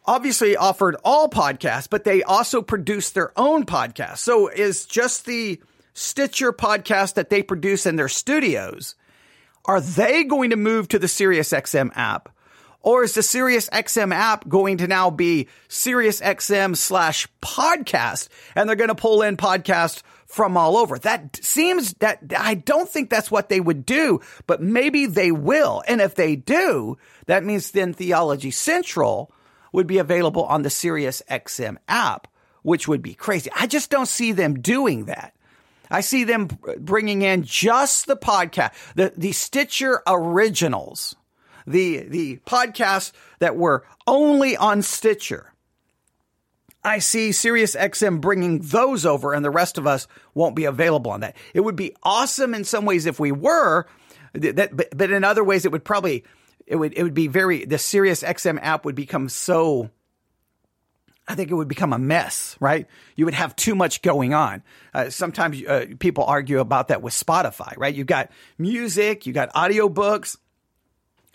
obviously 0.06 0.56
offered 0.56 0.96
all 1.04 1.28
podcasts, 1.28 1.90
but 1.90 2.04
they 2.04 2.22
also 2.22 2.62
produce 2.62 3.10
their 3.10 3.38
own 3.38 3.66
podcast. 3.66 4.16
So 4.18 4.48
is 4.48 4.86
just 4.86 5.26
the 5.26 5.60
Stitcher 5.92 6.54
podcast 6.54 7.14
that 7.14 7.28
they 7.28 7.42
produce 7.42 7.84
in 7.84 7.96
their 7.96 8.08
studios, 8.08 8.94
are 9.64 9.80
they 9.80 10.24
going 10.24 10.50
to 10.50 10.56
move 10.56 10.88
to 10.88 10.98
the 10.98 11.06
SiriusXM 11.06 11.92
app? 11.94 12.28
Or 12.82 13.04
is 13.04 13.14
the 13.14 13.20
SiriusXM 13.20 14.12
app 14.12 14.48
going 14.48 14.78
to 14.78 14.88
now 14.88 15.10
be 15.10 15.46
SiriusXM 15.68 16.76
slash 16.76 17.28
podcast 17.40 18.28
and 18.56 18.68
they're 18.68 18.76
going 18.76 18.88
to 18.88 18.94
pull 18.94 19.22
in 19.22 19.36
podcasts 19.36 20.02
from 20.26 20.56
all 20.56 20.76
over? 20.76 20.98
That 20.98 21.38
seems 21.42 21.94
that 21.94 22.20
I 22.36 22.54
don't 22.54 22.88
think 22.88 23.08
that's 23.08 23.30
what 23.30 23.48
they 23.48 23.60
would 23.60 23.86
do, 23.86 24.20
but 24.48 24.60
maybe 24.60 25.06
they 25.06 25.30
will. 25.30 25.82
And 25.86 26.00
if 26.00 26.16
they 26.16 26.34
do, 26.34 26.98
that 27.26 27.44
means 27.44 27.70
then 27.70 27.92
Theology 27.92 28.50
Central 28.50 29.32
would 29.72 29.86
be 29.86 29.98
available 29.98 30.44
on 30.44 30.62
the 30.62 30.68
SiriusXM 30.68 31.76
app, 31.86 32.26
which 32.62 32.88
would 32.88 33.02
be 33.02 33.14
crazy. 33.14 33.50
I 33.54 33.68
just 33.68 33.90
don't 33.90 34.06
see 34.06 34.32
them 34.32 34.60
doing 34.60 35.04
that. 35.04 35.34
I 35.92 36.00
see 36.00 36.24
them 36.24 36.48
bringing 36.78 37.22
in 37.22 37.44
just 37.44 38.06
the 38.06 38.16
podcast, 38.16 38.72
the, 38.94 39.12
the 39.16 39.32
Stitcher 39.32 40.02
originals, 40.06 41.14
the, 41.66 41.98
the 41.98 42.38
podcasts 42.46 43.12
that 43.38 43.56
were 43.56 43.84
only 44.06 44.56
on 44.56 44.82
Stitcher. 44.82 45.52
I 46.82 46.98
see 46.98 47.30
SiriusXM 47.30 48.20
bringing 48.20 48.58
those 48.60 49.06
over 49.06 49.32
and 49.34 49.44
the 49.44 49.50
rest 49.50 49.78
of 49.78 49.86
us 49.86 50.08
won't 50.34 50.56
be 50.56 50.64
available 50.64 51.12
on 51.12 51.20
that. 51.20 51.36
It 51.54 51.60
would 51.60 51.76
be 51.76 51.94
awesome 52.02 52.54
in 52.54 52.64
some 52.64 52.84
ways 52.84 53.06
if 53.06 53.20
we 53.20 53.30
were, 53.30 53.86
that, 54.32 54.76
but, 54.76 54.96
but 54.96 55.10
in 55.10 55.22
other 55.22 55.44
ways 55.44 55.64
it 55.64 55.72
would 55.72 55.84
probably 55.84 56.24
it 56.66 56.76
would 56.76 56.94
it 56.96 57.02
would 57.02 57.14
be 57.14 57.26
very 57.26 57.64
the 57.64 57.78
Sirius 57.78 58.22
XM 58.22 58.58
app 58.62 58.84
would 58.84 58.94
become 58.94 59.28
so 59.28 59.90
I 61.28 61.34
think 61.34 61.50
it 61.50 61.54
would 61.54 61.68
become 61.68 61.92
a 61.92 61.98
mess, 61.98 62.56
right? 62.58 62.86
You 63.14 63.26
would 63.26 63.34
have 63.34 63.54
too 63.54 63.74
much 63.74 64.02
going 64.02 64.34
on. 64.34 64.62
Uh, 64.92 65.08
sometimes 65.08 65.62
uh, 65.64 65.86
people 65.98 66.24
argue 66.24 66.58
about 66.58 66.88
that 66.88 67.00
with 67.00 67.14
Spotify, 67.14 67.74
right? 67.76 67.94
You've 67.94 68.08
got 68.08 68.30
music, 68.58 69.24
you've 69.24 69.34
got 69.34 69.52
audiobooks, 69.54 70.36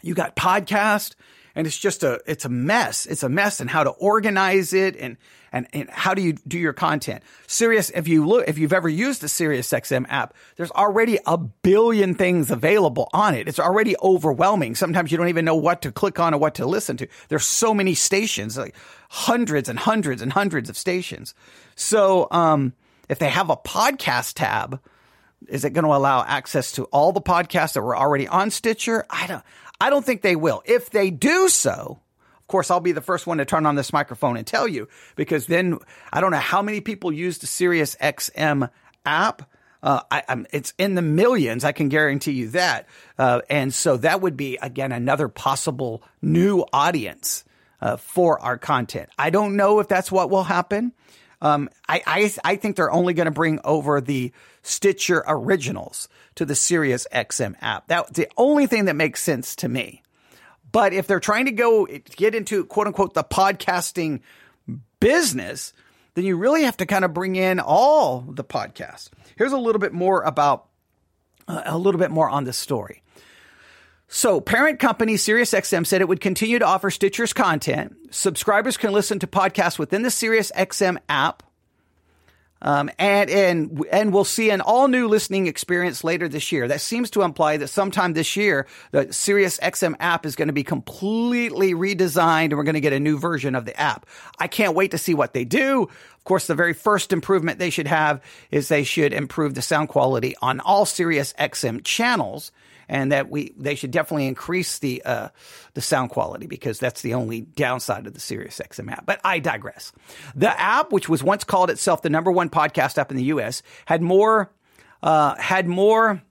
you've 0.01 0.17
got 0.17 0.35
podcast, 0.35 1.15
and 1.57 1.65
it's 1.65 1.77
just 1.77 2.03
a 2.03 2.21
it's 2.27 2.45
a 2.45 2.49
mess. 2.49 3.07
It's 3.07 3.23
a 3.23 3.29
mess 3.29 3.59
and 3.59 3.67
how 3.67 3.83
to 3.83 3.89
organize 3.89 4.73
it 4.73 4.95
and 4.95 5.17
and, 5.51 5.67
and 5.73 5.89
how 5.89 6.13
do 6.13 6.21
you 6.21 6.33
do 6.33 6.59
your 6.59 6.73
content? 6.73 7.23
Sirius, 7.47 7.89
if 7.89 8.07
you 8.07 8.27
look, 8.27 8.47
if 8.47 8.59
you've 8.59 8.73
ever 8.73 8.87
used 8.87 9.21
the 9.21 9.27
Sirius 9.27 9.71
XM 9.71 10.05
app, 10.07 10.35
there's 10.55 10.69
already 10.71 11.17
a 11.25 11.37
billion 11.37 12.13
things 12.13 12.51
available 12.51 13.09
on 13.11 13.33
it. 13.33 13.47
It's 13.47 13.59
already 13.59 13.95
overwhelming. 14.03 14.75
Sometimes 14.75 15.11
you 15.11 15.17
don't 15.17 15.29
even 15.29 15.45
know 15.45 15.55
what 15.55 15.81
to 15.81 15.91
click 15.91 16.19
on 16.19 16.35
or 16.35 16.37
what 16.37 16.53
to 16.55 16.67
listen 16.67 16.95
to. 16.97 17.07
There's 17.29 17.45
so 17.45 17.73
many 17.73 17.95
stations, 17.95 18.55
like 18.55 18.75
hundreds 19.09 19.67
and 19.67 19.79
hundreds 19.79 20.21
and 20.21 20.31
hundreds 20.31 20.69
of 20.69 20.77
stations. 20.77 21.33
So, 21.75 22.27
um, 22.29 22.73
if 23.09 23.17
they 23.17 23.29
have 23.29 23.49
a 23.49 23.57
podcast 23.57 24.33
tab, 24.35 24.79
is 25.47 25.63
it 25.63 25.71
going 25.71 25.85
to 25.85 25.93
allow 25.93 26.23
access 26.23 26.73
to 26.73 26.83
all 26.85 27.13
the 27.13 27.21
podcasts 27.21 27.73
that 27.73 27.81
were 27.81 27.95
already 27.95 28.27
on 28.27 28.51
Stitcher? 28.51 29.05
I 29.09 29.27
don't, 29.27 29.43
I 29.79 29.89
don't 29.89 30.05
think 30.05 30.21
they 30.21 30.35
will. 30.35 30.63
If 30.65 30.89
they 30.89 31.09
do 31.09 31.49
so, 31.49 31.99
of 32.47 32.47
course, 32.47 32.71
I'll 32.71 32.79
be 32.79 32.93
the 32.93 33.01
first 33.01 33.27
one 33.27 33.39
to 33.39 33.45
turn 33.45 33.65
on 33.65 33.75
this 33.75 33.91
microphone 33.91 34.37
and 34.37 34.47
tell 34.47 34.67
you 34.67 34.87
because 35.15 35.47
then 35.47 35.79
I 36.11 36.21
don't 36.21 36.31
know 36.31 36.37
how 36.37 36.61
many 36.61 36.81
people 36.81 37.11
use 37.11 37.39
the 37.39 37.47
Sirius 37.47 37.95
XM 38.01 38.69
app. 39.05 39.49
Uh, 39.83 40.01
I, 40.09 40.45
it's 40.51 40.73
in 40.77 40.95
the 40.95 41.01
millions. 41.01 41.63
I 41.63 41.71
can 41.71 41.89
guarantee 41.89 42.31
you 42.31 42.49
that. 42.49 42.87
Uh, 43.17 43.41
and 43.49 43.73
so 43.73 43.97
that 43.97 44.21
would 44.21 44.35
be 44.35 44.57
again 44.61 44.91
another 44.91 45.27
possible 45.27 46.03
new 46.21 46.65
audience 46.73 47.43
uh, 47.81 47.97
for 47.97 48.39
our 48.39 48.57
content. 48.57 49.09
I 49.17 49.29
don't 49.29 49.55
know 49.55 49.79
if 49.79 49.87
that's 49.87 50.11
what 50.11 50.29
will 50.29 50.43
happen. 50.43 50.93
Um, 51.41 51.69
I, 51.87 52.01
I, 52.05 52.33
I 52.43 52.55
think 52.55 52.75
they're 52.75 52.91
only 52.91 53.13
going 53.13 53.25
to 53.25 53.31
bring 53.31 53.59
over 53.63 54.01
the 54.01 54.31
Stitcher 54.63 55.23
originals 55.27 56.09
to 56.35 56.45
the 56.45 56.55
Sirius 56.55 57.07
XM 57.13 57.55
app. 57.61 57.87
That's 57.87 58.11
the 58.11 58.27
only 58.37 58.67
thing 58.67 58.85
that 58.85 58.95
makes 58.95 59.21
sense 59.21 59.55
to 59.57 59.69
me. 59.69 60.03
But 60.71 60.93
if 60.93 61.07
they're 61.07 61.19
trying 61.19 61.45
to 61.45 61.51
go 61.51 61.87
get 62.15 62.35
into 62.35 62.65
quote 62.65 62.87
unquote 62.87 63.13
the 63.13 63.23
podcasting 63.23 64.21
business, 64.99 65.73
then 66.15 66.25
you 66.25 66.35
really 66.35 66.63
have 66.63 66.77
to 66.77 66.85
kind 66.85 67.05
of 67.05 67.13
bring 67.13 67.35
in 67.35 67.59
all 67.59 68.21
the 68.21 68.43
podcasts. 68.43 69.09
Here's 69.37 69.53
a 69.53 69.57
little 69.57 69.79
bit 69.79 69.93
more 69.93 70.23
about 70.23 70.65
uh, 71.47 71.61
a 71.65 71.77
little 71.77 71.99
bit 71.99 72.11
more 72.11 72.29
on 72.29 72.43
this 72.43 72.57
story. 72.57 73.03
So, 74.09 74.39
parent 74.39 74.79
company 74.79 75.15
SiriusXM 75.15 75.85
said 75.85 76.01
it 76.01 76.07
would 76.07 76.21
continue 76.21 76.59
to 76.59 76.65
offer 76.65 76.89
Stitcher's 76.89 77.33
content. 77.33 77.95
Subscribers 78.09 78.77
can 78.77 78.93
listen 78.93 79.19
to 79.19 79.27
podcasts 79.27 79.77
within 79.77 80.01
the 80.01 80.09
SiriusXM 80.09 80.97
app 81.09 81.43
um, 82.61 82.89
and 82.97 83.29
and 83.29 83.85
and 83.91 84.13
we'll 84.13 84.23
see 84.23 84.49
an 84.49 84.61
all 84.61 84.87
new 84.87 85.07
listening 85.07 85.47
experience 85.47 86.03
later 86.03 86.27
this 86.27 86.51
year. 86.51 86.67
That 86.67 86.81
seems 86.81 87.11
to 87.11 87.21
imply 87.21 87.57
that 87.57 87.67
sometime 87.67 88.13
this 88.13 88.35
year, 88.35 88.65
the 88.91 89.05
SiriusXM 89.05 89.95
app 89.99 90.25
is 90.25 90.35
going 90.35 90.47
to 90.47 90.53
be 90.53 90.63
completely 90.63 91.73
redesigned, 91.73 92.45
and 92.45 92.57
we're 92.57 92.63
going 92.63 92.75
to 92.75 92.81
get 92.81 92.93
a 92.93 92.99
new 92.99 93.19
version 93.19 93.53
of 93.53 93.65
the 93.65 93.79
app. 93.79 94.07
I 94.39 94.47
can't 94.47 94.75
wait 94.75 94.91
to 94.91 94.97
see 94.97 95.13
what 95.13 95.33
they 95.33 95.45
do. 95.45 95.83
Of 95.83 96.23
course, 96.23 96.47
the 96.47 96.55
very 96.55 96.73
first 96.73 97.13
improvement 97.13 97.59
they 97.59 97.69
should 97.69 97.87
have 97.87 98.21
is 98.49 98.67
they 98.67 98.83
should 98.83 99.13
improve 99.13 99.53
the 99.53 99.61
sound 99.61 99.89
quality 99.89 100.35
on 100.41 100.59
all 100.59 100.85
SiriusXM 100.85 101.83
channels 101.83 102.51
and 102.89 103.11
that 103.11 103.29
we 103.29 103.53
they 103.57 103.75
should 103.75 103.91
definitely 103.91 104.27
increase 104.27 104.79
the 104.79 105.03
uh, 105.03 105.29
the 105.73 105.81
sound 105.81 106.09
quality 106.09 106.47
because 106.47 106.79
that's 106.79 107.01
the 107.01 107.13
only 107.13 107.41
downside 107.41 108.07
of 108.07 108.13
the 108.13 108.19
SiriusXM 108.19 108.91
app. 108.91 109.05
But 109.05 109.19
I 109.23 109.39
digress. 109.39 109.91
The 110.35 110.59
app, 110.59 110.91
which 110.91 111.09
was 111.09 111.23
once 111.23 111.43
called 111.43 111.69
itself 111.69 112.01
the 112.01 112.09
number 112.09 112.31
one 112.31 112.49
podcast 112.49 112.97
app 112.97 113.11
in 113.11 113.17
the 113.17 113.25
U.S., 113.25 113.61
had 113.85 114.01
more 114.01 114.51
uh, 115.03 115.35
had 115.35 115.67
more 115.67 116.21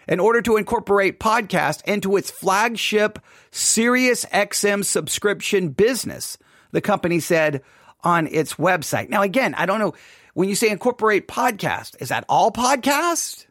In 0.07 0.19
order 0.19 0.41
to 0.41 0.57
incorporate 0.57 1.19
podcast 1.19 1.83
into 1.85 2.15
its 2.15 2.29
flagship 2.29 3.19
Sirius 3.51 4.25
XM 4.25 4.83
subscription 4.85 5.69
business, 5.69 6.37
the 6.71 6.81
company 6.81 7.19
said 7.19 7.61
on 8.03 8.27
its 8.27 8.55
website. 8.55 9.09
Now 9.09 9.21
again, 9.21 9.53
I 9.55 9.65
don't 9.65 9.79
know 9.79 9.93
when 10.33 10.47
you 10.47 10.55
say 10.55 10.69
incorporate 10.69 11.27
podcast, 11.27 12.01
is 12.01 12.09
that 12.09 12.25
all 12.29 12.51
podcast? 12.51 13.45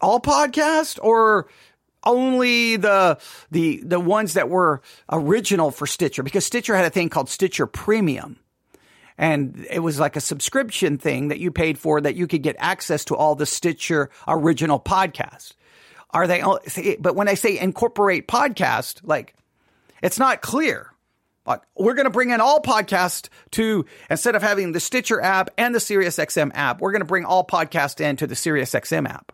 All 0.00 0.20
podcast 0.20 0.98
or 1.02 1.48
only 2.04 2.76
the 2.76 3.18
the 3.50 3.82
the 3.84 4.00
ones 4.00 4.34
that 4.34 4.48
were 4.48 4.82
original 5.10 5.70
for 5.70 5.86
Stitcher 5.86 6.22
because 6.22 6.46
Stitcher 6.46 6.76
had 6.76 6.84
a 6.84 6.90
thing 6.90 7.08
called 7.08 7.28
Stitcher 7.28 7.66
Premium. 7.66 8.38
And 9.18 9.66
it 9.70 9.80
was 9.80 9.98
like 9.98 10.16
a 10.16 10.20
subscription 10.20 10.98
thing 10.98 11.28
that 11.28 11.38
you 11.38 11.50
paid 11.50 11.78
for 11.78 12.00
that 12.00 12.16
you 12.16 12.26
could 12.26 12.42
get 12.42 12.56
access 12.58 13.04
to 13.06 13.16
all 13.16 13.34
the 13.34 13.46
Stitcher 13.46 14.10
original 14.28 14.78
podcasts. 14.78 15.52
Are 16.10 16.26
they, 16.26 16.42
but 17.00 17.16
when 17.16 17.28
I 17.28 17.34
say 17.34 17.58
incorporate 17.58 18.28
podcast, 18.28 19.00
like 19.02 19.34
it's 20.02 20.18
not 20.18 20.42
clear. 20.42 20.92
Like 21.46 21.62
we're 21.76 21.94
going 21.94 22.04
to 22.04 22.10
bring 22.10 22.30
in 22.30 22.40
all 22.40 22.60
podcasts 22.60 23.28
to 23.52 23.86
instead 24.10 24.34
of 24.34 24.42
having 24.42 24.72
the 24.72 24.80
Stitcher 24.80 25.20
app 25.20 25.50
and 25.56 25.74
the 25.74 25.78
SiriusXM 25.78 26.52
app, 26.54 26.80
we're 26.80 26.92
going 26.92 27.00
to 27.00 27.06
bring 27.06 27.24
all 27.24 27.46
podcast 27.46 28.00
into 28.00 28.26
the 28.26 28.34
SiriusXM 28.34 29.08
app. 29.08 29.32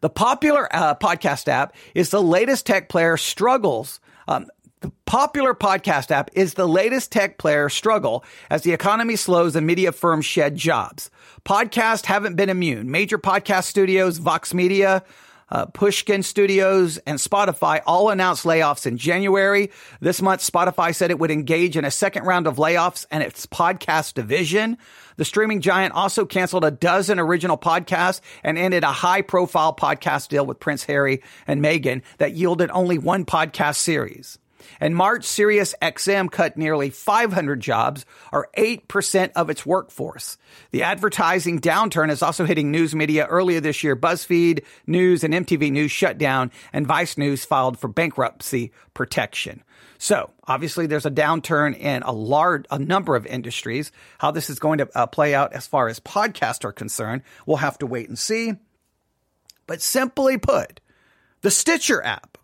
The 0.00 0.10
popular 0.10 0.74
uh, 0.74 0.94
podcast 0.94 1.48
app 1.48 1.74
is 1.94 2.10
the 2.10 2.22
latest 2.22 2.66
tech 2.66 2.88
player 2.88 3.16
struggles. 3.16 4.00
Um, 4.28 4.46
the 4.80 4.90
popular 5.04 5.54
podcast 5.54 6.10
app 6.10 6.30
is 6.32 6.54
the 6.54 6.66
latest 6.66 7.12
tech 7.12 7.38
player 7.38 7.68
struggle 7.68 8.24
as 8.48 8.62
the 8.62 8.72
economy 8.72 9.16
slows 9.16 9.54
and 9.54 9.66
media 9.66 9.92
firms 9.92 10.24
shed 10.24 10.56
jobs. 10.56 11.10
Podcasts 11.44 12.06
haven't 12.06 12.36
been 12.36 12.48
immune. 12.48 12.90
Major 12.90 13.18
podcast 13.18 13.64
studios, 13.64 14.18
Vox 14.18 14.54
Media, 14.54 15.04
uh, 15.50 15.66
Pushkin 15.66 16.22
Studios 16.22 16.98
and 16.98 17.18
Spotify 17.18 17.82
all 17.84 18.08
announced 18.08 18.44
layoffs 18.44 18.86
in 18.86 18.96
January. 18.96 19.70
This 20.00 20.22
month, 20.22 20.40
Spotify 20.40 20.94
said 20.94 21.10
it 21.10 21.18
would 21.18 21.30
engage 21.30 21.76
in 21.76 21.84
a 21.84 21.90
second 21.90 22.24
round 22.24 22.46
of 22.46 22.56
layoffs 22.56 23.04
and 23.10 23.22
its 23.22 23.46
podcast 23.46 24.14
division. 24.14 24.78
The 25.16 25.24
streaming 25.24 25.60
giant 25.60 25.92
also 25.92 26.24
canceled 26.24 26.64
a 26.64 26.70
dozen 26.70 27.18
original 27.18 27.58
podcasts 27.58 28.20
and 28.42 28.56
ended 28.56 28.84
a 28.84 28.92
high 28.92 29.22
profile 29.22 29.74
podcast 29.74 30.28
deal 30.28 30.46
with 30.46 30.60
Prince 30.60 30.84
Harry 30.84 31.22
and 31.46 31.62
Meghan 31.62 32.02
that 32.18 32.32
yielded 32.32 32.70
only 32.70 32.96
one 32.96 33.26
podcast 33.26 33.76
series. 33.76 34.38
In 34.80 34.94
March, 34.94 35.24
Sirius 35.24 35.74
XM 35.82 36.30
cut 36.30 36.56
nearly 36.56 36.90
500 36.90 37.60
jobs, 37.60 38.04
or 38.32 38.48
8% 38.56 39.32
of 39.36 39.50
its 39.50 39.66
workforce. 39.66 40.38
The 40.70 40.82
advertising 40.82 41.60
downturn 41.60 42.10
is 42.10 42.22
also 42.22 42.44
hitting 42.44 42.70
news 42.70 42.94
media. 42.94 43.26
Earlier 43.26 43.60
this 43.60 43.82
year, 43.82 43.96
BuzzFeed 43.96 44.64
News 44.86 45.24
and 45.24 45.34
MTV 45.34 45.70
News 45.70 45.90
shut 45.90 46.18
down, 46.18 46.50
and 46.72 46.86
Vice 46.86 47.16
News 47.18 47.44
filed 47.44 47.78
for 47.78 47.88
bankruptcy 47.88 48.72
protection. 48.94 49.62
So 50.02 50.30
obviously 50.48 50.86
there's 50.86 51.04
a 51.04 51.10
downturn 51.10 51.78
in 51.78 52.02
a 52.02 52.10
large, 52.10 52.64
a 52.70 52.78
number 52.78 53.16
of 53.16 53.26
industries. 53.26 53.92
How 54.18 54.30
this 54.30 54.48
is 54.48 54.58
going 54.58 54.78
to 54.78 54.88
uh, 54.94 55.06
play 55.06 55.34
out 55.34 55.52
as 55.52 55.66
far 55.66 55.88
as 55.88 56.00
podcasts 56.00 56.64
are 56.64 56.72
concerned, 56.72 57.22
we'll 57.44 57.58
have 57.58 57.76
to 57.78 57.86
wait 57.86 58.08
and 58.08 58.18
see. 58.18 58.54
But 59.66 59.82
simply 59.82 60.38
put, 60.38 60.80
the 61.42 61.50
Stitcher 61.50 62.02
app 62.02 62.38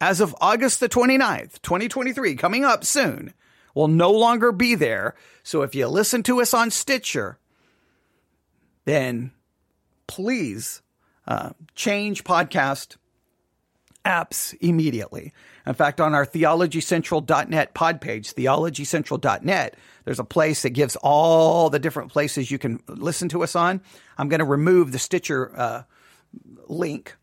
as 0.00 0.20
of 0.20 0.34
August 0.40 0.80
the 0.80 0.88
29th, 0.88 1.62
2023, 1.62 2.36
coming 2.36 2.64
up 2.64 2.84
soon, 2.84 3.32
will 3.74 3.88
no 3.88 4.10
longer 4.10 4.52
be 4.52 4.74
there. 4.74 5.14
So 5.42 5.62
if 5.62 5.74
you 5.74 5.86
listen 5.88 6.22
to 6.24 6.40
us 6.40 6.54
on 6.54 6.70
Stitcher, 6.70 7.38
then 8.84 9.32
please 10.06 10.82
uh, 11.26 11.50
change 11.74 12.24
podcast 12.24 12.96
apps 14.04 14.54
immediately. 14.60 15.32
In 15.66 15.74
fact, 15.74 16.00
on 16.00 16.14
our 16.14 16.24
theologycentral.net 16.24 17.74
pod 17.74 18.00
page, 18.00 18.34
theologycentral.net, 18.34 19.76
there's 20.04 20.20
a 20.20 20.24
place 20.24 20.62
that 20.62 20.70
gives 20.70 20.96
all 20.96 21.68
the 21.68 21.80
different 21.80 22.12
places 22.12 22.50
you 22.50 22.58
can 22.58 22.80
listen 22.86 23.28
to 23.30 23.42
us 23.42 23.56
on. 23.56 23.80
I'm 24.16 24.28
going 24.28 24.38
to 24.38 24.44
remove 24.44 24.92
the 24.92 24.98
Stitcher 24.98 25.52
uh, 25.58 25.82
link 26.68 27.16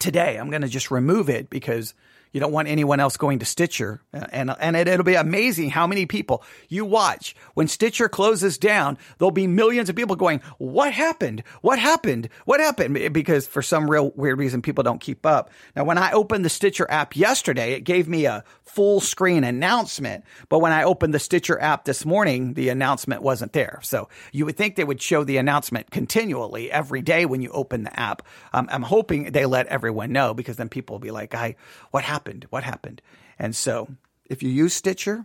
today. 0.00 0.36
I'm 0.36 0.50
going 0.50 0.62
to 0.62 0.68
just 0.68 0.90
remove 0.90 1.28
it 1.28 1.50
because 1.50 1.94
you 2.32 2.40
don't 2.40 2.52
want 2.52 2.68
anyone 2.68 3.00
else 3.00 3.16
going 3.16 3.40
to 3.40 3.44
Stitcher. 3.44 4.00
And, 4.12 4.54
and 4.60 4.76
it, 4.76 4.88
will 4.88 5.04
be 5.04 5.14
amazing 5.14 5.70
how 5.70 5.86
many 5.86 6.06
people 6.06 6.44
you 6.68 6.84
watch. 6.84 7.34
When 7.54 7.66
Stitcher 7.66 8.08
closes 8.08 8.58
down, 8.58 8.98
there'll 9.18 9.30
be 9.30 9.46
millions 9.46 9.88
of 9.88 9.96
people 9.96 10.16
going, 10.16 10.40
what 10.58 10.92
happened? 10.92 11.42
What 11.62 11.78
happened? 11.78 12.28
What 12.44 12.60
happened? 12.60 13.12
Because 13.12 13.46
for 13.46 13.62
some 13.62 13.90
real 13.90 14.10
weird 14.10 14.38
reason, 14.38 14.62
people 14.62 14.84
don't 14.84 15.00
keep 15.00 15.26
up. 15.26 15.50
Now, 15.74 15.84
when 15.84 15.98
I 15.98 16.12
opened 16.12 16.44
the 16.44 16.50
Stitcher 16.50 16.88
app 16.90 17.16
yesterday, 17.16 17.72
it 17.72 17.80
gave 17.80 18.08
me 18.08 18.26
a 18.26 18.44
full 18.62 19.00
screen 19.00 19.42
announcement. 19.42 20.24
But 20.48 20.60
when 20.60 20.70
I 20.70 20.84
opened 20.84 21.12
the 21.12 21.18
Stitcher 21.18 21.60
app 21.60 21.84
this 21.84 22.04
morning, 22.04 22.54
the 22.54 22.68
announcement 22.68 23.22
wasn't 23.22 23.52
there. 23.52 23.80
So 23.82 24.08
you 24.30 24.46
would 24.46 24.56
think 24.56 24.76
they 24.76 24.84
would 24.84 25.02
show 25.02 25.24
the 25.24 25.38
announcement 25.38 25.90
continually 25.90 26.70
every 26.70 27.02
day 27.02 27.26
when 27.26 27.42
you 27.42 27.50
open 27.50 27.82
the 27.82 27.98
app. 27.98 28.22
Um, 28.52 28.68
I'm 28.70 28.82
hoping 28.82 29.32
they 29.32 29.46
let 29.46 29.66
everyone 29.66 30.12
know 30.12 30.34
because 30.34 30.56
then 30.56 30.68
people 30.68 30.94
will 30.94 31.00
be 31.00 31.10
like, 31.10 31.34
I, 31.34 31.56
what 31.90 32.04
happened? 32.04 32.19
Happened? 32.20 32.46
What 32.50 32.64
happened? 32.64 33.00
And 33.38 33.56
so 33.56 33.88
if 34.26 34.42
you 34.42 34.50
use 34.50 34.74
Stitcher, 34.74 35.24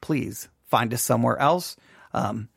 please 0.00 0.48
find 0.68 0.94
us 0.94 1.02
somewhere 1.02 1.36
else. 1.38 1.76
Um, 2.14 2.48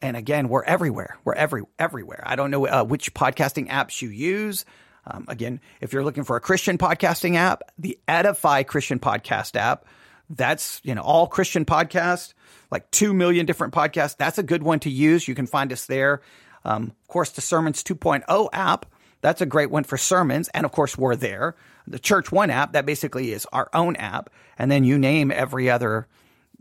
and 0.00 0.16
again, 0.16 0.48
we're 0.48 0.64
everywhere. 0.64 1.18
We're 1.24 1.34
every 1.34 1.62
everywhere. 1.78 2.22
I 2.24 2.36
don't 2.36 2.50
know 2.50 2.66
uh, 2.66 2.84
which 2.84 3.12
podcasting 3.12 3.68
apps 3.68 4.00
you 4.00 4.08
use. 4.08 4.64
Um, 5.06 5.26
again, 5.28 5.60
if 5.80 5.92
you're 5.92 6.04
looking 6.04 6.24
for 6.24 6.36
a 6.36 6.40
Christian 6.40 6.78
podcasting 6.78 7.36
app, 7.36 7.62
the 7.78 7.98
Edify 8.08 8.62
Christian 8.62 8.98
Podcast 8.98 9.56
app, 9.56 9.84
that's 10.28 10.80
you 10.82 10.94
know 10.94 11.02
all 11.02 11.26
Christian 11.26 11.64
podcasts, 11.64 12.32
like 12.70 12.90
two 12.90 13.12
million 13.14 13.46
different 13.46 13.74
podcasts. 13.74 14.16
That's 14.16 14.38
a 14.38 14.42
good 14.42 14.62
one 14.62 14.80
to 14.80 14.90
use. 14.90 15.28
You 15.28 15.34
can 15.34 15.46
find 15.46 15.72
us 15.72 15.86
there. 15.86 16.22
Um, 16.64 16.92
of 17.02 17.08
course, 17.08 17.30
the 17.30 17.40
Sermons 17.42 17.84
2.0 17.84 18.48
app 18.52 18.86
that's 19.20 19.40
a 19.40 19.46
great 19.46 19.70
one 19.70 19.84
for 19.84 19.96
sermons. 19.96 20.48
And 20.48 20.64
of 20.64 20.72
course, 20.72 20.96
we're 20.96 21.16
there. 21.16 21.56
The 21.86 21.98
Church 21.98 22.32
One 22.32 22.50
app, 22.50 22.72
that 22.72 22.86
basically 22.86 23.32
is 23.32 23.46
our 23.52 23.68
own 23.72 23.96
app. 23.96 24.30
And 24.58 24.70
then 24.70 24.84
you 24.84 24.98
name 24.98 25.30
every 25.30 25.70
other, 25.70 26.08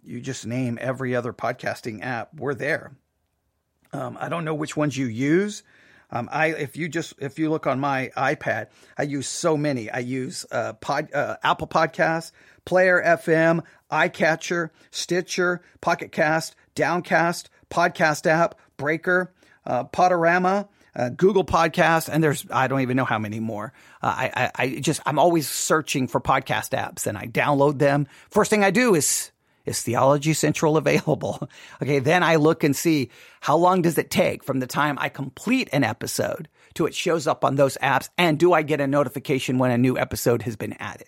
you 0.04 0.22
just 0.22 0.46
name 0.46 0.78
every 0.82 1.16
other 1.16 1.34
podcasting 1.34 2.04
app. 2.04 2.34
We're 2.36 2.54
there. 2.54 2.92
Um, 3.94 4.18
I 4.20 4.30
don't 4.30 4.46
know 4.46 4.54
which 4.54 4.76
ones 4.76 4.98
you 4.98 5.06
use. 5.06 5.64
Um, 6.12 6.30
I 6.32 6.48
if 6.48 6.78
you 6.78 6.88
just 6.88 7.14
if 7.18 7.40
you 7.40 7.50
look 7.50 7.66
on 7.66 7.80
my 7.80 8.12
iPad, 8.16 8.68
I 8.98 9.04
use 9.04 9.28
so 9.28 9.58
many. 9.58 9.90
I 9.90 10.00
use 10.00 10.46
uh, 10.52 10.74
pod, 10.74 11.12
uh, 11.14 11.38
Apple 11.44 11.68
Podcasts, 11.68 12.32
Player 12.64 13.02
FM, 13.04 13.64
iCatcher, 13.92 14.70
Stitcher, 14.92 15.62
Pocket 15.82 16.12
Cast, 16.12 16.56
Downcast, 16.76 17.50
Podcast 17.70 18.28
App, 18.28 18.56
Breaker, 18.78 19.34
uh, 19.66 19.86
Podurama, 19.86 20.68
uh, 20.96 21.10
Google 21.10 21.44
Podcast, 21.44 22.10
and 22.10 22.24
there's 22.24 22.46
I 22.50 22.68
don't 22.68 22.82
even 22.82 22.98
know 22.98 23.06
how 23.06 23.20
many 23.20 23.40
more. 23.40 23.74
Uh, 24.02 24.16
I, 24.18 24.32
I, 24.36 24.52
I 24.56 24.80
just 24.80 25.02
I'm 25.06 25.20
always 25.20 25.50
searching 25.50 26.08
for 26.08 26.22
podcast 26.22 26.72
apps, 26.72 27.06
and 27.06 27.18
I 27.18 27.28
download 27.28 27.80
them. 27.80 28.08
First 28.30 28.50
thing 28.50 28.64
I 28.64 28.72
do 28.72 28.96
is 28.96 29.32
is 29.66 29.82
Theology 29.82 30.34
Central 30.34 30.78
available? 30.78 31.50
okay, 31.82 32.00
then 32.00 32.24
I 32.24 32.36
look 32.36 32.64
and 32.64 32.76
see 32.76 33.10
how 33.42 33.58
long 33.58 33.82
does 33.82 33.98
it 33.98 34.10
take 34.10 34.44
from 34.44 34.60
the 34.60 34.68
time 34.68 34.98
I 35.00 35.10
complete 35.10 35.70
an 35.74 35.84
episode 35.84 36.48
to 36.76 36.86
it 36.86 36.94
shows 36.94 37.26
up 37.26 37.44
on 37.44 37.56
those 37.56 37.78
apps, 37.78 38.10
and 38.18 38.38
do 38.38 38.54
I 38.54 38.62
get 38.62 38.82
a 38.82 38.88
notification 38.88 39.58
when 39.58 39.72
a 39.72 39.78
new 39.78 39.98
episode 39.98 40.44
has 40.44 40.56
been 40.56 40.74
added? 40.74 41.08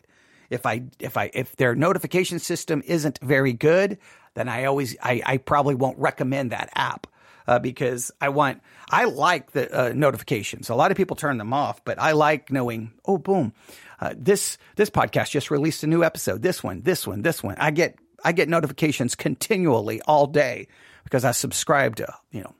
If 0.49 0.65
I 0.65 0.83
if 0.99 1.17
I 1.17 1.29
if 1.33 1.55
their 1.55 1.75
notification 1.75 2.39
system 2.39 2.81
isn't 2.85 3.19
very 3.19 3.53
good, 3.53 3.97
then 4.33 4.49
I 4.49 4.65
always 4.65 4.95
I, 5.01 5.21
I 5.25 5.37
probably 5.37 5.75
won't 5.75 5.97
recommend 5.97 6.51
that 6.51 6.69
app 6.75 7.07
uh, 7.47 7.59
because 7.59 8.11
I 8.19 8.29
want, 8.29 8.61
I 8.89 9.05
like 9.05 9.51
the 9.51 9.89
uh, 9.89 9.93
notifications. 9.93 10.69
A 10.69 10.75
lot 10.75 10.91
of 10.91 10.97
people 10.97 11.15
turn 11.15 11.37
them 11.37 11.53
off, 11.53 11.83
but 11.85 11.99
I 11.99 12.11
like 12.11 12.51
knowing, 12.51 12.91
oh, 13.05 13.17
boom, 13.17 13.53
uh, 13.99 14.13
this, 14.17 14.57
this 14.75 14.89
podcast 14.89 15.31
just 15.31 15.49
released 15.49 15.83
a 15.83 15.87
new 15.87 16.03
episode. 16.03 16.41
This 16.41 16.63
one, 16.63 16.81
this 16.81 17.07
one, 17.07 17.21
this 17.21 17.41
one. 17.41 17.55
I 17.57 17.71
get, 17.71 17.95
I 18.23 18.33
get 18.33 18.49
notifications 18.49 19.15
continually 19.15 20.01
all 20.01 20.27
day 20.27 20.67
because 21.03 21.23
I 21.23 21.31
subscribe 21.31 21.95
to, 21.97 22.13
you 22.31 22.41
know, 22.41 22.53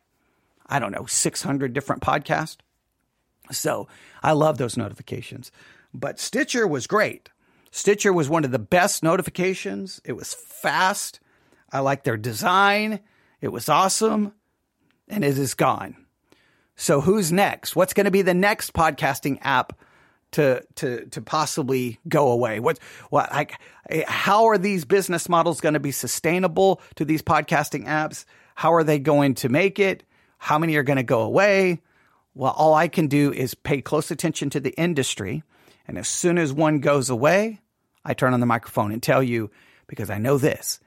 I 0.66 0.80
don't 0.80 0.92
know, 0.92 1.06
600 1.06 1.74
different 1.74 2.02
podcasts. 2.02 2.58
So 3.52 3.88
I 4.24 4.32
love 4.32 4.58
those 4.58 4.78
notifications. 4.78 5.52
But 5.94 6.20
Stitcher 6.20 6.68
was 6.68 6.88
great. 6.88 7.30
Stitcher 7.72 8.12
was 8.12 8.30
one 8.30 8.46
of 8.46 8.52
the 8.52 8.60
best 8.60 9.04
notifications. 9.04 10.02
It 10.06 10.14
was 10.14 10.34
fast. 10.34 11.20
I 11.72 11.80
like 11.80 12.04
their 12.04 12.18
design. 12.18 13.02
It 13.42 13.50
was 13.50 13.70
awesome 13.70 14.34
and 15.08 15.24
it 15.24 15.38
is 15.38 15.54
gone. 15.54 15.96
So 16.76 17.02
who's 17.02 17.32
next? 17.32 17.76
What's 17.76 17.94
going 17.94 18.06
to 18.06 18.12
be 18.12 18.22
the 18.22 18.34
next 18.34 18.74
podcasting 18.74 19.40
app 19.42 19.74
to 20.32 20.64
to 20.76 21.06
to 21.08 21.22
possibly 21.22 22.00
go 22.08 22.30
away? 22.30 22.60
What 22.60 22.80
what 23.10 23.32
like 23.32 23.60
how 24.08 24.46
are 24.46 24.58
these 24.58 24.86
business 24.86 25.28
models 25.28 25.62
going 25.62 25.74
to 25.74 25.80
be 25.80 25.92
sustainable 25.92 26.82
to 26.96 27.06
these 27.06 27.22
podcasting 27.22 27.86
apps? 27.86 28.26
How 28.56 28.74
are 28.74 28.84
they 28.84 29.00
going 29.00 29.36
to 29.36 29.50
make 29.50 29.80
it? 29.80 30.04
How 30.38 30.60
many 30.60 30.76
are 30.76 30.84
going 30.84 30.98
to 30.98 31.04
go 31.04 31.22
away? 31.22 31.82
Well, 32.36 32.54
all 32.56 32.76
I 32.76 32.88
can 32.88 33.08
do 33.08 33.34
is 33.34 33.56
pay 33.56 33.82
close 33.82 34.12
attention 34.12 34.52
to 34.52 34.60
the 34.60 34.76
industry, 34.80 35.42
and 35.88 35.98
as 35.98 36.08
soon 36.08 36.38
as 36.38 36.54
one 36.54 36.80
goes 36.80 37.10
away, 37.10 37.60
I 38.06 38.14
turn 38.14 38.34
on 38.34 38.40
the 38.40 38.46
microphone 38.46 38.92
and 38.92 39.02
tell 39.02 39.24
you 39.24 39.50
because 39.88 40.12
I 40.12 40.20
know 40.20 40.38
this. 40.38 40.80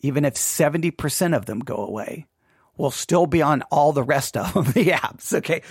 Even 0.00 0.24
if 0.24 0.34
70% 0.34 1.36
of 1.36 1.46
them 1.46 1.60
go 1.60 1.76
away, 1.76 2.26
will 2.76 2.90
still 2.90 3.26
be 3.26 3.42
on 3.42 3.62
all 3.70 3.92
the 3.92 4.02
rest 4.02 4.36
of 4.36 4.52
the 4.74 4.86
apps. 4.86 5.32
Okay. 5.32 5.62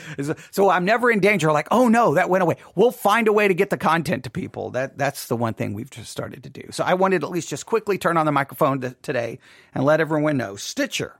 So 0.51 0.69
I'm 0.69 0.85
never 0.85 1.09
in 1.09 1.19
danger 1.19 1.51
like, 1.51 1.67
oh 1.71 1.87
no, 1.87 2.15
that 2.15 2.29
went 2.29 2.43
away. 2.43 2.57
We'll 2.75 2.91
find 2.91 3.27
a 3.27 3.33
way 3.33 3.47
to 3.47 3.53
get 3.53 3.69
the 3.69 3.77
content 3.77 4.23
to 4.25 4.29
people. 4.29 4.71
That, 4.71 4.97
that's 4.97 5.27
the 5.27 5.35
one 5.35 5.53
thing 5.53 5.73
we've 5.73 5.89
just 5.89 6.11
started 6.11 6.43
to 6.43 6.49
do. 6.49 6.67
So 6.71 6.83
I 6.83 6.93
wanted 6.93 7.23
at 7.23 7.29
least 7.29 7.49
just 7.49 7.65
quickly 7.65 7.97
turn 7.97 8.17
on 8.17 8.25
the 8.25 8.31
microphone 8.31 8.81
to, 8.81 8.95
today 9.01 9.39
and 9.73 9.83
let 9.83 9.99
everyone 9.99 10.37
know 10.37 10.55
Stitcher, 10.55 11.19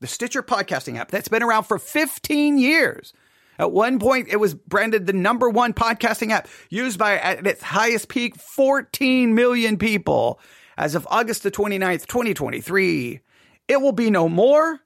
the 0.00 0.06
Stitcher 0.06 0.42
podcasting 0.42 0.98
app 0.98 1.10
that's 1.10 1.28
been 1.28 1.42
around 1.42 1.64
for 1.64 1.78
15 1.78 2.58
years. 2.58 3.12
At 3.58 3.72
one 3.72 3.98
point, 3.98 4.28
it 4.28 4.36
was 4.36 4.54
branded 4.54 5.06
the 5.06 5.14
number 5.14 5.48
one 5.48 5.72
podcasting 5.72 6.30
app 6.30 6.48
used 6.68 6.98
by, 6.98 7.16
at 7.18 7.46
its 7.46 7.62
highest 7.62 8.08
peak, 8.08 8.36
14 8.36 9.34
million 9.34 9.78
people. 9.78 10.38
As 10.76 10.94
of 10.94 11.06
August 11.10 11.42
the 11.42 11.50
29th, 11.50 12.06
2023, 12.06 13.20
it 13.68 13.80
will 13.80 13.92
be 13.92 14.10
no 14.10 14.28
more. 14.28 14.80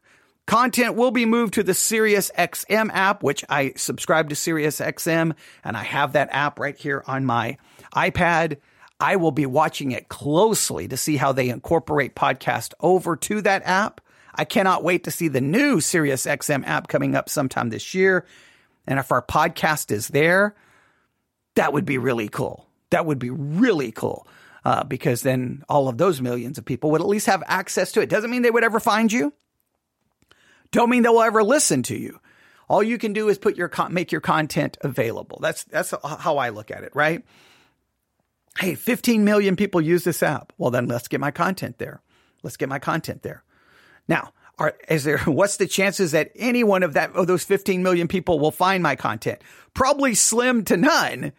Content 0.51 0.97
will 0.97 1.13
be 1.13 1.27
moved 1.27 1.55
to 1.55 1.63
the 1.63 1.71
SiriusXM 1.71 2.91
app, 2.93 3.23
which 3.23 3.45
I 3.49 3.73
subscribe 3.77 4.31
to 4.31 4.35
SiriusXM 4.35 5.37
and 5.63 5.77
I 5.77 5.85
have 5.85 6.15
that 6.15 6.29
app 6.33 6.59
right 6.59 6.77
here 6.77 7.05
on 7.07 7.25
my 7.25 7.57
iPad. 7.95 8.57
I 8.99 9.15
will 9.15 9.31
be 9.31 9.47
watching 9.47 9.93
it 9.93 10.09
closely 10.09 10.89
to 10.89 10.97
see 10.97 11.17
how 11.19 11.31
they 11.31 11.51
incorporate 11.51 12.17
podcast 12.17 12.75
over 12.81 13.15
to 13.15 13.41
that 13.43 13.63
app. 13.65 14.01
I 14.35 14.45
cannot 14.45 14.83
wait 14.83 15.05
to 15.05 15.13
see 15.13 15.29
the 15.29 15.41
new 15.41 15.77
SiriusXM 15.77 16.67
app 16.67 16.89
coming 16.89 17.15
up 17.15 17.29
sometime 17.29 17.71
this 17.71 17.95
year. 17.95 18.27
And 18.89 18.99
if 18.99 19.13
our 19.13 19.23
podcast 19.23 19.93
is 19.93 20.09
there, 20.09 20.57
that 21.55 21.73
would 21.73 21.85
be 21.85 21.97
really 21.97 22.29
cool. 22.29 22.67
That 22.91 23.07
would 23.07 23.21
be 23.21 23.31
really 23.31 23.93
cool. 23.93 24.27
Uh, 24.65 24.83
because 24.83 25.23
then 25.23 25.63
all 25.69 25.87
of 25.87 25.97
those 25.97 26.21
millions 26.21 26.59
of 26.59 26.65
people 26.65 26.91
would 26.91 27.03
at 27.03 27.07
least 27.07 27.27
have 27.27 27.45
access 27.47 27.93
to 27.93 28.01
it. 28.01 28.09
Doesn't 28.09 28.33
mean 28.33 28.43
they 28.43 28.51
would 28.51 28.65
ever 28.65 28.81
find 28.81 29.13
you. 29.13 29.33
Don't 30.73 30.91
mean 30.91 31.03
they 31.03 31.09
will 31.09 31.23
ever 31.23 31.43
listen 31.43 31.83
to 31.85 31.97
you. 31.97 32.21
All 32.69 32.83
you 32.83 32.99
can 32.99 33.13
do 33.13 33.29
is 33.29 33.39
put 33.39 33.57
your 33.57 33.71
make 33.89 34.13
your 34.13 34.21
content 34.21 34.79
available. 34.83 35.39
That's 35.43 35.65
that's 35.65 35.93
how 36.03 36.39
I 36.39 36.51
look 36.51 36.71
at 36.71 36.85
it, 36.85 36.93
right? 36.95 37.25
Hey, 38.59 38.75
15 38.75 39.25
million 39.25 39.57
people 39.57 39.81
use 39.81 40.05
this 40.05 40.23
app. 40.23 40.53
Well, 40.59 40.71
then 40.71 40.87
let's 40.87 41.09
get 41.09 41.21
my 41.21 41.31
content 41.31 41.79
there. 41.79 42.01
Let's 42.43 42.57
get 42.57 42.69
my 42.69 42.79
content 42.79 43.23
there. 43.23 43.43
Now, 44.07 44.33
are, 44.59 44.75
is 44.89 45.05
there 45.05 45.19
what's 45.25 45.57
the 45.57 45.67
chances 45.67 46.13
that 46.13 46.31
any 46.37 46.63
one 46.63 46.83
of 46.83 46.93
that 46.95 47.13
of 47.17 47.27
those 47.27 47.43
15 47.43 47.83
million 47.83 48.07
people 48.07 48.39
will 48.39 48.53
find 48.53 48.83
my 48.83 48.95
content? 48.95 49.41
Probably 49.75 50.15
slim 50.15 50.65
to 50.67 50.77
none. 50.77 51.33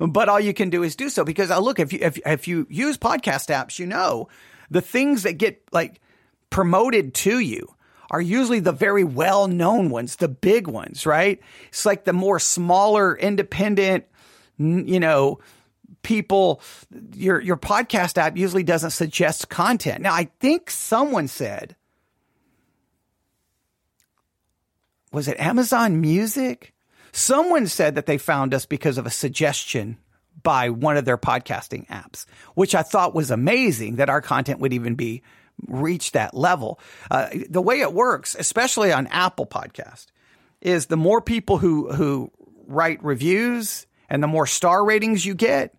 But 0.00 0.28
all 0.28 0.40
you 0.40 0.52
can 0.52 0.70
do 0.70 0.82
is 0.82 0.96
do 0.96 1.08
so 1.08 1.24
because 1.24 1.50
I 1.50 1.56
uh, 1.56 1.60
look 1.60 1.78
if 1.78 1.92
you 1.92 2.00
if, 2.02 2.18
if 2.26 2.48
you 2.48 2.66
use 2.68 2.98
podcast 2.98 3.48
apps, 3.48 3.78
you 3.78 3.86
know 3.86 4.28
the 4.70 4.80
things 4.80 5.22
that 5.22 5.38
get 5.38 5.62
like 5.72 6.00
promoted 6.50 7.14
to 7.14 7.38
you 7.38 7.74
are 8.10 8.20
usually 8.20 8.60
the 8.60 8.72
very 8.72 9.04
well 9.04 9.48
known 9.48 9.90
ones, 9.90 10.16
the 10.16 10.28
big 10.28 10.66
ones, 10.66 11.06
right? 11.06 11.40
It's 11.68 11.86
like 11.86 12.04
the 12.04 12.12
more 12.12 12.38
smaller, 12.38 13.16
independent, 13.16 14.04
you 14.58 15.00
know, 15.00 15.40
people. 16.02 16.60
Your 17.14 17.40
your 17.40 17.56
podcast 17.56 18.18
app 18.18 18.36
usually 18.36 18.62
doesn't 18.62 18.90
suggest 18.90 19.48
content. 19.48 20.02
Now, 20.02 20.12
I 20.12 20.30
think 20.40 20.70
someone 20.70 21.28
said 21.28 21.76
was 25.14 25.28
it 25.28 25.38
Amazon 25.38 26.00
Music? 26.00 26.74
Someone 27.12 27.68
said 27.68 27.94
that 27.94 28.06
they 28.06 28.18
found 28.18 28.52
us 28.52 28.66
because 28.66 28.98
of 28.98 29.06
a 29.06 29.10
suggestion 29.10 29.96
by 30.42 30.68
one 30.68 30.96
of 30.96 31.04
their 31.04 31.16
podcasting 31.16 31.86
apps, 31.86 32.26
which 32.54 32.74
I 32.74 32.82
thought 32.82 33.14
was 33.14 33.30
amazing 33.30 33.96
that 33.96 34.10
our 34.10 34.20
content 34.20 34.58
would 34.58 34.72
even 34.72 34.96
be 34.96 35.22
reach 35.66 36.12
that 36.12 36.34
level. 36.34 36.80
Uh, 37.10 37.28
the 37.48 37.62
way 37.62 37.80
it 37.80 37.92
works, 37.92 38.36
especially 38.38 38.92
on 38.92 39.06
Apple 39.08 39.46
Podcast, 39.46 40.06
is 40.60 40.86
the 40.86 40.96
more 40.96 41.20
people 41.20 41.58
who 41.58 41.92
who 41.92 42.30
write 42.66 43.02
reviews 43.04 43.86
and 44.08 44.22
the 44.22 44.26
more 44.26 44.46
star 44.46 44.84
ratings 44.84 45.24
you 45.24 45.34
get, 45.34 45.74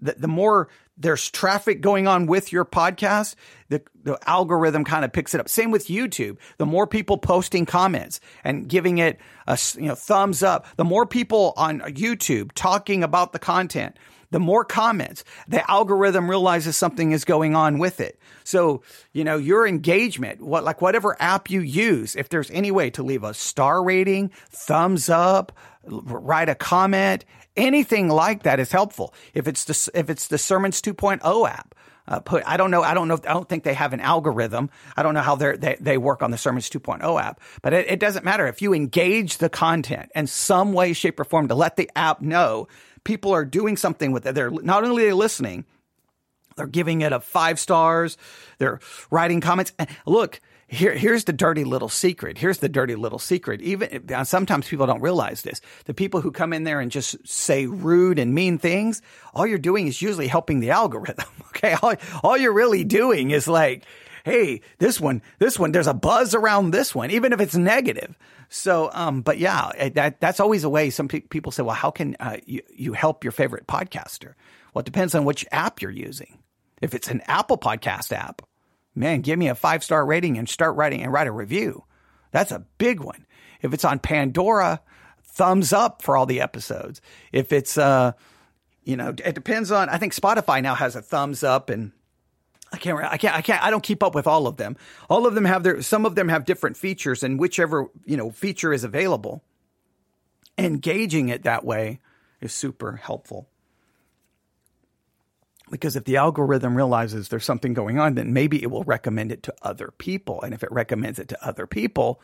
the, 0.00 0.14
the 0.16 0.28
more 0.28 0.68
there's 0.96 1.30
traffic 1.30 1.80
going 1.80 2.06
on 2.06 2.26
with 2.26 2.52
your 2.52 2.64
podcast, 2.64 3.34
the, 3.68 3.82
the 4.04 4.18
algorithm 4.26 4.84
kind 4.84 5.04
of 5.04 5.12
picks 5.12 5.34
it 5.34 5.40
up. 5.40 5.48
Same 5.48 5.70
with 5.70 5.86
YouTube. 5.86 6.36
The 6.58 6.66
more 6.66 6.86
people 6.86 7.18
posting 7.18 7.66
comments 7.66 8.20
and 8.44 8.68
giving 8.68 8.98
it 8.98 9.18
a 9.46 9.58
you 9.76 9.88
know 9.88 9.94
thumbs 9.94 10.42
up, 10.42 10.66
the 10.76 10.84
more 10.84 11.06
people 11.06 11.54
on 11.56 11.80
YouTube 11.80 12.52
talking 12.54 13.02
about 13.02 13.32
the 13.32 13.38
content, 13.38 13.96
the 14.32 14.40
more 14.40 14.64
comments, 14.64 15.24
the 15.46 15.70
algorithm 15.70 16.28
realizes 16.28 16.76
something 16.76 17.12
is 17.12 17.24
going 17.24 17.54
on 17.54 17.78
with 17.78 18.00
it. 18.00 18.18
So, 18.44 18.82
you 19.12 19.24
know, 19.24 19.36
your 19.36 19.66
engagement, 19.66 20.40
what 20.40 20.64
like 20.64 20.80
whatever 20.80 21.16
app 21.20 21.50
you 21.50 21.60
use, 21.60 22.16
if 22.16 22.30
there's 22.30 22.50
any 22.50 22.70
way 22.70 22.90
to 22.90 23.02
leave 23.02 23.22
a 23.22 23.34
star 23.34 23.84
rating, 23.84 24.30
thumbs 24.50 25.08
up, 25.08 25.52
write 25.84 26.48
a 26.48 26.54
comment, 26.54 27.24
anything 27.56 28.08
like 28.08 28.42
that 28.44 28.58
is 28.58 28.72
helpful. 28.72 29.14
If 29.34 29.46
it's 29.46 29.64
the, 29.64 29.90
if 29.98 30.10
it's 30.10 30.28
the 30.28 30.38
Sermons 30.38 30.80
2.0 30.80 31.48
app, 31.48 31.74
uh, 32.08 32.18
put 32.18 32.42
I 32.46 32.56
don't 32.56 32.72
know 32.72 32.82
I 32.82 32.94
don't 32.94 33.06
know 33.06 33.14
I 33.14 33.32
don't 33.32 33.48
think 33.48 33.62
they 33.62 33.74
have 33.74 33.92
an 33.92 34.00
algorithm. 34.00 34.70
I 34.96 35.04
don't 35.04 35.14
know 35.14 35.20
how 35.20 35.36
they 35.36 35.76
they 35.78 35.98
work 35.98 36.22
on 36.22 36.32
the 36.32 36.38
Sermons 36.38 36.68
2.0 36.68 37.22
app, 37.22 37.40
but 37.62 37.72
it, 37.72 37.88
it 37.88 38.00
doesn't 38.00 38.24
matter 38.24 38.46
if 38.48 38.60
you 38.60 38.74
engage 38.74 39.38
the 39.38 39.48
content 39.48 40.10
in 40.14 40.26
some 40.26 40.72
way, 40.72 40.94
shape, 40.94 41.20
or 41.20 41.24
form 41.24 41.48
to 41.48 41.54
let 41.54 41.76
the 41.76 41.88
app 41.94 42.20
know 42.20 42.66
people 43.04 43.32
are 43.32 43.44
doing 43.44 43.76
something 43.76 44.12
with 44.12 44.26
it. 44.26 44.34
They're 44.34 44.50
not 44.50 44.84
only 44.84 45.04
they 45.04 45.12
listening, 45.12 45.64
they're 46.56 46.66
giving 46.66 47.00
it 47.00 47.12
a 47.12 47.20
five 47.20 47.58
stars. 47.58 48.16
They're 48.58 48.80
writing 49.10 49.40
comments. 49.40 49.72
And 49.78 49.88
look, 50.06 50.40
here, 50.68 50.94
here's 50.94 51.24
the 51.24 51.32
dirty 51.32 51.64
little 51.64 51.88
secret. 51.88 52.38
Here's 52.38 52.58
the 52.58 52.68
dirty 52.68 52.94
little 52.94 53.18
secret. 53.18 53.60
Even 53.60 54.10
uh, 54.12 54.24
sometimes 54.24 54.68
people 54.68 54.86
don't 54.86 55.02
realize 55.02 55.42
this. 55.42 55.60
The 55.84 55.94
people 55.94 56.22
who 56.22 56.30
come 56.30 56.52
in 56.52 56.64
there 56.64 56.80
and 56.80 56.90
just 56.90 57.16
say 57.28 57.66
rude 57.66 58.18
and 58.18 58.34
mean 58.34 58.58
things, 58.58 59.02
all 59.34 59.46
you're 59.46 59.58
doing 59.58 59.86
is 59.86 60.00
usually 60.00 60.28
helping 60.28 60.60
the 60.60 60.70
algorithm. 60.70 61.26
Okay. 61.54 61.76
All, 61.80 61.94
all 62.24 62.36
you're 62.36 62.52
really 62.52 62.82
doing 62.82 63.30
is 63.30 63.46
like, 63.46 63.84
Hey, 64.24 64.60
this 64.78 65.00
one, 65.00 65.22
this 65.38 65.58
one, 65.58 65.72
there's 65.72 65.86
a 65.86 65.94
buzz 65.94 66.34
around 66.34 66.70
this 66.70 66.94
one, 66.94 67.10
even 67.10 67.32
if 67.32 67.40
it's 67.40 67.56
negative. 67.56 68.16
So, 68.48 68.90
um, 68.92 69.22
but 69.22 69.38
yeah, 69.38 69.70
eh, 69.76 69.88
that, 69.90 70.20
that's 70.20 70.40
always 70.40 70.64
a 70.64 70.68
way. 70.68 70.90
Some 70.90 71.08
pe- 71.08 71.20
people 71.20 71.50
say, 71.52 71.62
well, 71.62 71.74
how 71.74 71.90
can 71.90 72.16
uh, 72.20 72.36
you, 72.46 72.62
you 72.74 72.92
help 72.92 73.24
your 73.24 73.32
favorite 73.32 73.66
podcaster? 73.66 74.34
Well, 74.72 74.80
it 74.80 74.86
depends 74.86 75.14
on 75.14 75.24
which 75.24 75.46
app 75.50 75.82
you're 75.82 75.90
using. 75.90 76.38
If 76.80 76.94
it's 76.94 77.08
an 77.08 77.22
Apple 77.26 77.58
podcast 77.58 78.12
app, 78.12 78.42
man, 78.94 79.22
give 79.22 79.38
me 79.38 79.48
a 79.48 79.54
five 79.54 79.82
star 79.82 80.04
rating 80.04 80.38
and 80.38 80.48
start 80.48 80.76
writing 80.76 81.02
and 81.02 81.12
write 81.12 81.26
a 81.26 81.32
review. 81.32 81.84
That's 82.30 82.52
a 82.52 82.66
big 82.78 83.00
one. 83.00 83.26
If 83.60 83.72
it's 83.72 83.84
on 83.84 83.98
Pandora, 83.98 84.80
thumbs 85.22 85.72
up 85.72 86.02
for 86.02 86.16
all 86.16 86.26
the 86.26 86.40
episodes. 86.40 87.00
If 87.32 87.52
it's, 87.52 87.78
uh, 87.78 88.12
you 88.84 88.96
know, 88.96 89.14
it 89.24 89.34
depends 89.34 89.70
on, 89.70 89.88
I 89.88 89.98
think 89.98 90.14
Spotify 90.14 90.62
now 90.62 90.74
has 90.74 90.96
a 90.96 91.02
thumbs 91.02 91.42
up 91.42 91.70
and 91.70 91.92
I 92.72 92.78
can't, 92.78 92.98
I 92.98 93.16
can't, 93.16 93.36
I 93.36 93.42
can't, 93.42 93.62
I 93.62 93.70
don't 93.70 93.82
keep 93.82 94.02
up 94.02 94.14
with 94.14 94.26
all 94.26 94.46
of 94.46 94.56
them. 94.56 94.76
All 95.10 95.26
of 95.26 95.34
them 95.34 95.44
have 95.44 95.62
their, 95.62 95.82
some 95.82 96.06
of 96.06 96.14
them 96.14 96.28
have 96.28 96.44
different 96.44 96.76
features 96.76 97.22
and 97.22 97.38
whichever, 97.38 97.88
you 98.04 98.16
know, 98.16 98.30
feature 98.30 98.72
is 98.72 98.84
available, 98.84 99.44
engaging 100.56 101.28
it 101.28 101.42
that 101.42 101.64
way 101.64 102.00
is 102.40 102.52
super 102.52 102.96
helpful. 102.96 103.48
Because 105.70 105.96
if 105.96 106.04
the 106.04 106.16
algorithm 106.16 106.74
realizes 106.74 107.28
there's 107.28 107.44
something 107.44 107.72
going 107.72 107.98
on, 107.98 108.14
then 108.14 108.32
maybe 108.32 108.62
it 108.62 108.70
will 108.70 108.84
recommend 108.84 109.32
it 109.32 109.42
to 109.44 109.54
other 109.62 109.90
people. 109.96 110.42
And 110.42 110.52
if 110.52 110.62
it 110.62 110.72
recommends 110.72 111.18
it 111.18 111.28
to 111.28 111.46
other 111.46 111.66
people, 111.66 112.20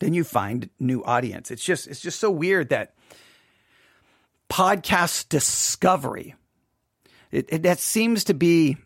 then 0.00 0.14
you 0.14 0.24
find 0.24 0.70
new 0.80 1.04
audience. 1.04 1.50
It's 1.50 1.62
just 1.62 1.86
it's 1.86 2.00
just 2.00 2.18
so 2.18 2.30
weird 2.30 2.70
that 2.70 2.94
podcast 4.50 5.28
discovery 5.28 6.34
it, 7.30 7.46
it, 7.48 7.62
that 7.64 7.78
seems 7.78 8.24
to 8.24 8.34
be 8.34 8.76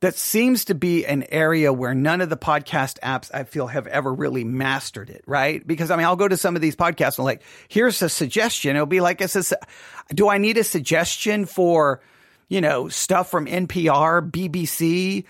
that 0.00 0.16
seems 0.16 0.66
to 0.66 0.74
be 0.74 1.06
an 1.06 1.24
area 1.30 1.72
where 1.72 1.94
none 1.94 2.20
of 2.20 2.28
the 2.28 2.36
podcast 2.36 2.98
apps 3.00 3.30
I 3.32 3.44
feel 3.44 3.68
have 3.68 3.86
ever 3.86 4.12
really 4.12 4.44
mastered 4.44 5.08
it, 5.08 5.22
right? 5.26 5.66
Because 5.66 5.90
I 5.90 5.96
mean, 5.96 6.04
I'll 6.04 6.16
go 6.16 6.28
to 6.28 6.36
some 6.36 6.56
of 6.56 6.62
these 6.62 6.76
podcasts 6.76 7.18
and 7.18 7.24
like, 7.24 7.42
here's 7.68 8.02
a 8.02 8.08
suggestion. 8.08 8.76
It'll 8.76 8.86
be 8.86 9.00
like, 9.00 9.22
says, 9.22 9.54
do 10.10 10.28
I 10.28 10.38
need 10.38 10.58
a 10.58 10.64
suggestion 10.64 11.46
for, 11.46 12.00
you 12.48 12.60
know, 12.60 12.88
stuff 12.88 13.30
from 13.30 13.46
NPR, 13.46 14.30
BBC, 14.30 15.24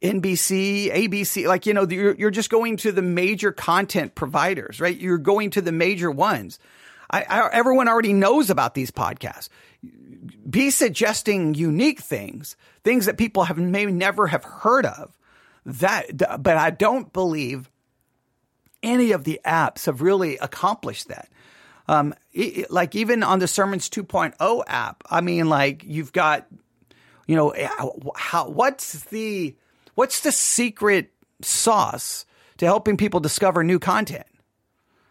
NBC, 0.00 0.92
ABC? 0.92 1.46
Like, 1.46 1.66
you 1.66 1.74
know, 1.74 1.86
you're, 1.86 2.14
you're 2.14 2.30
just 2.30 2.50
going 2.50 2.78
to 2.78 2.92
the 2.92 3.02
major 3.02 3.52
content 3.52 4.14
providers, 4.14 4.80
right? 4.80 4.96
You're 4.96 5.18
going 5.18 5.50
to 5.50 5.60
the 5.60 5.72
major 5.72 6.10
ones. 6.10 6.58
I, 7.10 7.22
I, 7.22 7.50
everyone 7.52 7.88
already 7.88 8.12
knows 8.12 8.48
about 8.48 8.74
these 8.74 8.90
podcasts 8.90 9.48
be 10.48 10.70
suggesting 10.70 11.54
unique 11.54 12.00
things, 12.00 12.56
things 12.82 13.06
that 13.06 13.18
people 13.18 13.44
have 13.44 13.58
maybe 13.58 13.92
never 13.92 14.26
have 14.26 14.44
heard 14.44 14.86
of. 14.86 15.16
That, 15.66 16.16
but 16.42 16.56
I 16.56 16.70
don't 16.70 17.12
believe 17.12 17.70
any 18.82 19.12
of 19.12 19.24
the 19.24 19.40
apps 19.44 19.86
have 19.86 20.02
really 20.02 20.36
accomplished 20.38 21.08
that. 21.08 21.28
Um, 21.88 22.14
it, 22.32 22.70
like 22.70 22.94
even 22.94 23.22
on 23.22 23.38
the 23.38 23.48
Sermons 23.48 23.88
2.0 23.88 24.64
app, 24.66 25.02
I 25.10 25.20
mean, 25.20 25.48
like 25.48 25.82
you've 25.84 26.12
got, 26.12 26.46
you 27.26 27.36
know, 27.36 27.54
how, 28.14 28.48
what's 28.48 29.04
the, 29.04 29.56
what's 29.94 30.20
the 30.20 30.32
secret 30.32 31.10
sauce 31.40 32.26
to 32.58 32.66
helping 32.66 32.96
people 32.96 33.20
discover 33.20 33.64
new 33.64 33.78
content? 33.78 34.26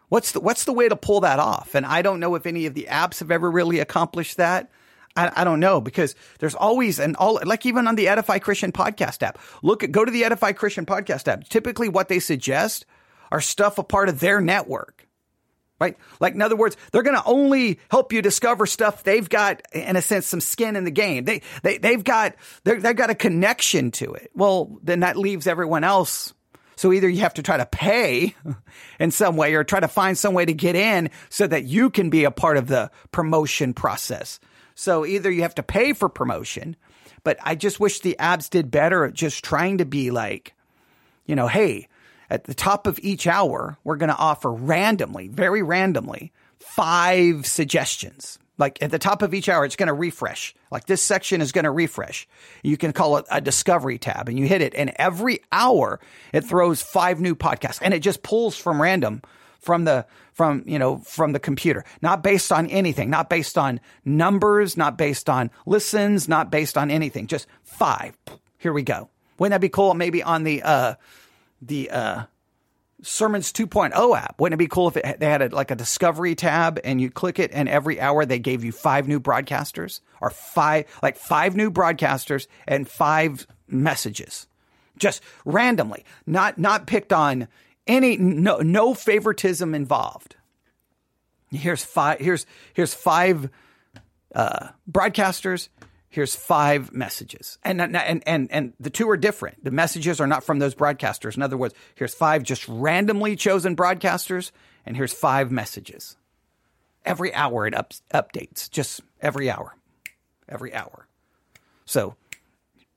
What's 0.09 0.31
the, 0.33 0.39
what's 0.39 0.65
the 0.65 0.73
way 0.73 0.87
to 0.87 0.95
pull 0.95 1.21
that 1.21 1.39
off? 1.39 1.73
And 1.73 1.85
I 1.85 2.03
don't 2.03 2.19
know 2.19 2.35
if 2.35 2.45
any 2.45 2.67
of 2.67 2.75
the 2.75 2.87
apps 2.89 3.19
have 3.19 3.31
ever 3.31 3.49
really 3.49 3.79
accomplished 3.79 4.37
that. 4.37 4.69
I, 5.15 5.31
I 5.37 5.43
don't 5.43 5.59
know 5.59 5.81
because 5.81 6.15
there's 6.39 6.55
always 6.55 6.99
and 6.99 7.15
all 7.15 7.39
like 7.45 7.65
even 7.65 7.87
on 7.87 7.95
the 7.95 8.07
Edify 8.07 8.39
Christian 8.39 8.71
podcast 8.71 9.21
app. 9.23 9.39
Look 9.61 9.83
at 9.83 9.91
go 9.91 10.05
to 10.05 10.11
the 10.11 10.23
Edify 10.23 10.53
Christian 10.53 10.85
podcast 10.85 11.27
app. 11.27 11.47
Typically, 11.47 11.89
what 11.89 12.07
they 12.07 12.19
suggest 12.19 12.85
are 13.31 13.41
stuff 13.41 13.77
a 13.77 13.83
part 13.83 14.09
of 14.09 14.19
their 14.19 14.41
network. 14.41 15.07
Right? 15.79 15.97
Like, 16.21 16.33
in 16.33 16.41
other 16.41 16.55
words, 16.55 16.77
they're 16.91 17.03
going 17.03 17.17
to 17.17 17.25
only 17.25 17.79
help 17.89 18.13
you 18.13 18.21
discover 18.21 18.65
stuff 18.65 19.03
they've 19.03 19.27
got, 19.27 19.61
in 19.73 19.97
a 19.97 20.01
sense, 20.01 20.27
some 20.27 20.39
skin 20.39 20.77
in 20.77 20.85
the 20.85 20.91
game. 20.91 21.25
They, 21.25 21.41
they, 21.61 21.77
they've 21.77 22.03
got, 22.03 22.35
they've 22.63 22.95
got 22.95 23.09
a 23.09 23.15
connection 23.15 23.91
to 23.93 24.13
it. 24.13 24.31
Well, 24.33 24.77
then 24.81 25.01
that 25.01 25.17
leaves 25.17 25.45
everyone 25.45 25.83
else 25.83 26.33
so 26.75 26.91
either 26.91 27.09
you 27.09 27.21
have 27.21 27.35
to 27.35 27.43
try 27.43 27.57
to 27.57 27.65
pay 27.65 28.35
in 28.99 29.11
some 29.11 29.37
way 29.37 29.53
or 29.55 29.63
try 29.63 29.79
to 29.79 29.87
find 29.87 30.17
some 30.17 30.33
way 30.33 30.45
to 30.45 30.53
get 30.53 30.75
in 30.75 31.09
so 31.29 31.47
that 31.47 31.65
you 31.65 31.89
can 31.89 32.09
be 32.09 32.23
a 32.23 32.31
part 32.31 32.57
of 32.57 32.67
the 32.67 32.91
promotion 33.11 33.73
process. 33.73 34.39
So 34.75 35.05
either 35.05 35.31
you 35.31 35.43
have 35.43 35.55
to 35.55 35.63
pay 35.63 35.93
for 35.93 36.09
promotion, 36.09 36.75
but 37.23 37.37
I 37.43 37.55
just 37.55 37.79
wish 37.79 37.99
the 37.99 38.15
apps 38.19 38.49
did 38.49 38.71
better 38.71 39.05
at 39.05 39.13
just 39.13 39.43
trying 39.43 39.77
to 39.77 39.85
be 39.85 40.11
like, 40.11 40.53
you 41.25 41.35
know, 41.35 41.47
hey, 41.47 41.87
at 42.29 42.45
the 42.45 42.53
top 42.53 42.87
of 42.87 42.99
each 43.01 43.27
hour, 43.27 43.77
we're 43.83 43.97
going 43.97 44.09
to 44.09 44.17
offer 44.17 44.51
randomly, 44.51 45.27
very 45.27 45.61
randomly, 45.61 46.31
five 46.59 47.45
suggestions. 47.45 48.39
Like 48.57 48.81
at 48.81 48.91
the 48.91 48.99
top 48.99 49.21
of 49.21 49.33
each 49.33 49.49
hour, 49.49 49.65
it's 49.65 49.75
going 49.75 49.87
to 49.87 49.93
refresh. 49.93 50.53
Like 50.71 50.85
this 50.85 51.01
section 51.01 51.41
is 51.41 51.51
going 51.51 51.65
to 51.65 51.71
refresh. 51.71 52.27
You 52.61 52.77
can 52.77 52.93
call 52.93 53.17
it 53.17 53.25
a 53.31 53.41
discovery 53.41 53.97
tab 53.97 54.29
and 54.29 54.37
you 54.37 54.47
hit 54.47 54.61
it. 54.61 54.75
And 54.75 54.93
every 54.95 55.39
hour 55.51 55.99
it 56.33 56.41
throws 56.41 56.81
five 56.81 57.19
new 57.19 57.35
podcasts 57.35 57.79
and 57.81 57.93
it 57.93 57.99
just 57.99 58.21
pulls 58.21 58.55
from 58.55 58.81
random 58.81 59.21
from 59.63 59.85
the 59.85 60.05
from 60.33 60.63
you 60.67 60.77
know 60.77 60.97
from 60.97 61.31
the 61.31 61.39
computer. 61.39 61.83
Not 62.01 62.21
based 62.21 62.51
on 62.51 62.67
anything. 62.67 63.09
Not 63.09 63.29
based 63.29 63.57
on 63.57 63.79
numbers. 64.05 64.77
Not 64.77 64.97
based 64.97 65.29
on 65.29 65.49
listens. 65.65 66.27
Not 66.27 66.51
based 66.51 66.77
on 66.77 66.91
anything. 66.91 67.27
Just 67.27 67.47
five. 67.63 68.17
Here 68.57 68.73
we 68.73 68.83
go. 68.83 69.09
Wouldn't 69.39 69.51
that 69.51 69.61
be 69.61 69.69
cool? 69.69 69.93
Maybe 69.93 70.21
on 70.21 70.43
the 70.43 70.61
uh 70.61 70.95
the 71.61 71.89
uh 71.89 72.23
Sermons 73.03 73.51
2.0 73.51 74.17
app. 74.17 74.39
Wouldn't 74.39 74.53
it 74.53 74.63
be 74.63 74.67
cool 74.67 74.87
if 74.87 74.97
it, 74.97 75.19
they 75.19 75.25
had 75.25 75.41
a, 75.41 75.49
like 75.49 75.71
a 75.71 75.75
discovery 75.75 76.35
tab 76.35 76.79
and 76.85 77.01
you 77.01 77.11
click 77.11 77.37
it 77.37 77.51
and 77.53 77.67
every 77.67 77.99
hour 77.99 78.25
they 78.25 78.39
gave 78.39 78.63
you 78.63 78.71
five 78.71 79.09
new 79.09 79.19
broadcasters 79.19 79.99
or 80.21 80.29
five, 80.29 80.85
like 81.03 81.17
five 81.17 81.53
new 81.53 81.69
broadcasters 81.69 82.47
and 82.65 82.87
five 82.87 83.45
messages. 83.67 84.47
Just 84.97 85.21
randomly, 85.43 86.05
not, 86.25 86.57
not 86.57 86.87
picked 86.87 87.11
on 87.11 87.49
any 87.87 88.17
no 88.17 88.57
no 88.57 88.93
favoritism 88.93 89.75
involved. 89.75 90.35
Here's 91.51 91.83
five. 91.83 92.19
Here's 92.19 92.45
here's 92.73 92.93
five 92.93 93.49
uh, 94.33 94.69
broadcasters. 94.89 95.69
Here's 96.09 96.35
five 96.35 96.93
messages, 96.93 97.57
and 97.63 97.81
and 97.81 98.23
and 98.27 98.51
and 98.51 98.73
the 98.79 98.91
two 98.91 99.09
are 99.09 99.17
different. 99.17 99.63
The 99.63 99.71
messages 99.71 100.21
are 100.21 100.27
not 100.27 100.43
from 100.43 100.59
those 100.59 100.75
broadcasters. 100.75 101.35
In 101.35 101.41
other 101.41 101.57
words, 101.57 101.73
here's 101.95 102.13
five 102.13 102.43
just 102.43 102.67
randomly 102.67 103.35
chosen 103.35 103.75
broadcasters, 103.75 104.51
and 104.85 104.95
here's 104.95 105.13
five 105.13 105.51
messages. 105.51 106.15
Every 107.03 107.33
hour 107.33 107.65
it 107.67 107.73
up, 107.73 107.93
updates, 108.13 108.69
just 108.69 109.01
every 109.21 109.49
hour, 109.49 109.75
every 110.47 110.73
hour. 110.73 111.07
So, 111.85 112.15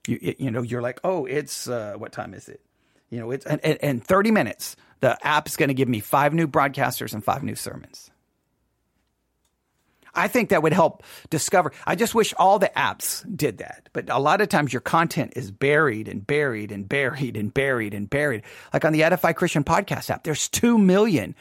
you 0.07 0.35
you 0.37 0.51
know 0.51 0.61
you're 0.61 0.83
like, 0.83 0.99
oh, 1.03 1.25
it's 1.25 1.67
uh, 1.67 1.95
what 1.97 2.11
time 2.11 2.35
is 2.35 2.47
it? 2.47 2.61
You 3.09 3.19
know, 3.19 3.31
it's 3.31 3.45
and, 3.45 3.63
and 3.63 4.03
30 4.03 4.31
minutes, 4.31 4.75
the 4.99 5.17
app 5.25 5.47
is 5.47 5.55
going 5.55 5.69
to 5.69 5.75
give 5.75 5.87
me 5.87 5.99
five 5.99 6.33
new 6.33 6.47
broadcasters 6.47 7.13
and 7.13 7.23
five 7.23 7.43
new 7.43 7.55
sermons. 7.55 8.11
I 10.17 10.27
think 10.27 10.49
that 10.49 10.63
would 10.63 10.73
help 10.73 11.03
discover. 11.29 11.71
I 11.85 11.95
just 11.95 12.15
wish 12.15 12.33
all 12.37 12.57
the 12.57 12.71
apps 12.75 13.23
did 13.37 13.59
that. 13.59 13.87
But 13.93 14.09
a 14.09 14.17
lot 14.17 14.41
of 14.41 14.49
times 14.49 14.73
your 14.73 14.81
content 14.81 15.33
is 15.35 15.51
buried 15.51 16.07
and 16.07 16.25
buried 16.25 16.71
and 16.71 16.89
buried 16.89 17.37
and 17.37 17.53
buried 17.53 17.93
and 17.93 18.09
buried. 18.09 18.41
Like 18.73 18.83
on 18.83 18.93
the 18.93 19.03
Edify 19.03 19.33
Christian 19.33 19.63
podcast 19.63 20.09
app, 20.09 20.23
there's 20.23 20.49
2 20.49 20.79
million 20.79 21.35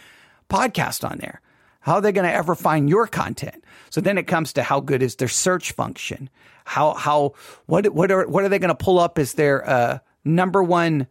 podcasts 0.50 1.08
on 1.08 1.18
there. 1.18 1.40
How 1.80 1.94
are 1.94 2.00
they 2.02 2.12
going 2.12 2.26
to 2.26 2.34
ever 2.34 2.54
find 2.54 2.90
your 2.90 3.06
content? 3.06 3.64
So 3.88 4.02
then 4.02 4.18
it 4.18 4.26
comes 4.26 4.52
to 4.54 4.62
how 4.62 4.80
good 4.80 5.02
is 5.02 5.16
their 5.16 5.28
search 5.28 5.72
function? 5.72 6.28
How, 6.66 6.94
how, 6.94 7.32
what, 7.64 7.88
what 7.94 8.10
are, 8.10 8.28
what 8.28 8.44
are 8.44 8.48
they 8.50 8.58
going 8.58 8.68
to 8.68 8.74
pull 8.74 8.98
up 8.98 9.18
as 9.18 9.34
their, 9.34 9.66
uh, 9.68 9.98
number 10.24 10.62
one 10.62 11.06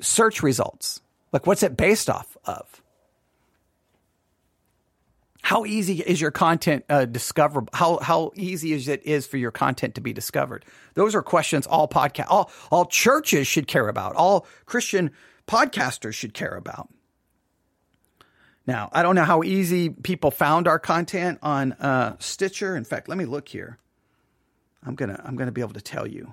search 0.00 0.42
results? 0.42 1.00
Like, 1.32 1.46
what's 1.46 1.62
it 1.62 1.76
based 1.76 2.08
off 2.08 2.36
of? 2.44 2.82
How 5.42 5.66
easy 5.66 6.00
is 6.00 6.22
your 6.22 6.30
content 6.30 6.86
uh, 6.88 7.04
discoverable? 7.04 7.68
How 7.74 7.98
how 7.98 8.32
easy 8.34 8.72
is 8.72 8.88
it 8.88 9.02
is 9.04 9.26
for 9.26 9.36
your 9.36 9.50
content 9.50 9.96
to 9.96 10.00
be 10.00 10.14
discovered? 10.14 10.64
Those 10.94 11.14
are 11.14 11.22
questions 11.22 11.66
all 11.66 11.86
podcast 11.86 12.26
all 12.30 12.50
all 12.70 12.86
churches 12.86 13.46
should 13.46 13.66
care 13.66 13.88
about. 13.88 14.16
All 14.16 14.46
Christian 14.64 15.10
podcasters 15.46 16.14
should 16.14 16.32
care 16.32 16.54
about. 16.54 16.88
Now, 18.66 18.88
I 18.92 19.02
don't 19.02 19.14
know 19.14 19.24
how 19.24 19.42
easy 19.42 19.90
people 19.90 20.30
found 20.30 20.66
our 20.66 20.78
content 20.78 21.40
on 21.42 21.72
uh, 21.74 22.16
Stitcher. 22.18 22.74
In 22.74 22.84
fact, 22.84 23.10
let 23.10 23.18
me 23.18 23.26
look 23.26 23.48
here. 23.48 23.78
I'm 24.82 24.94
gonna 24.94 25.20
I'm 25.22 25.36
gonna 25.36 25.52
be 25.52 25.60
able 25.60 25.74
to 25.74 25.82
tell 25.82 26.06
you. 26.06 26.32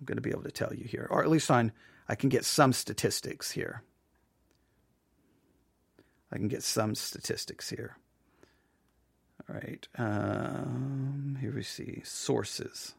I'm 0.00 0.04
gonna 0.04 0.20
be 0.20 0.30
able 0.30 0.42
to 0.42 0.50
tell 0.50 0.74
you 0.74 0.84
here, 0.84 1.06
or 1.10 1.22
at 1.22 1.30
least 1.30 1.50
on 1.50 1.72
I 2.08 2.14
can 2.14 2.28
get 2.28 2.44
some 2.44 2.72
statistics 2.72 3.52
here. 3.52 3.82
I 6.32 6.36
can 6.36 6.48
get 6.48 6.62
some 6.62 6.94
statistics 6.94 7.70
here. 7.70 7.96
All 9.48 9.56
right. 9.56 9.86
Um, 9.98 11.38
here 11.40 11.52
we 11.54 11.62
see 11.62 12.00
sources. 12.04 12.94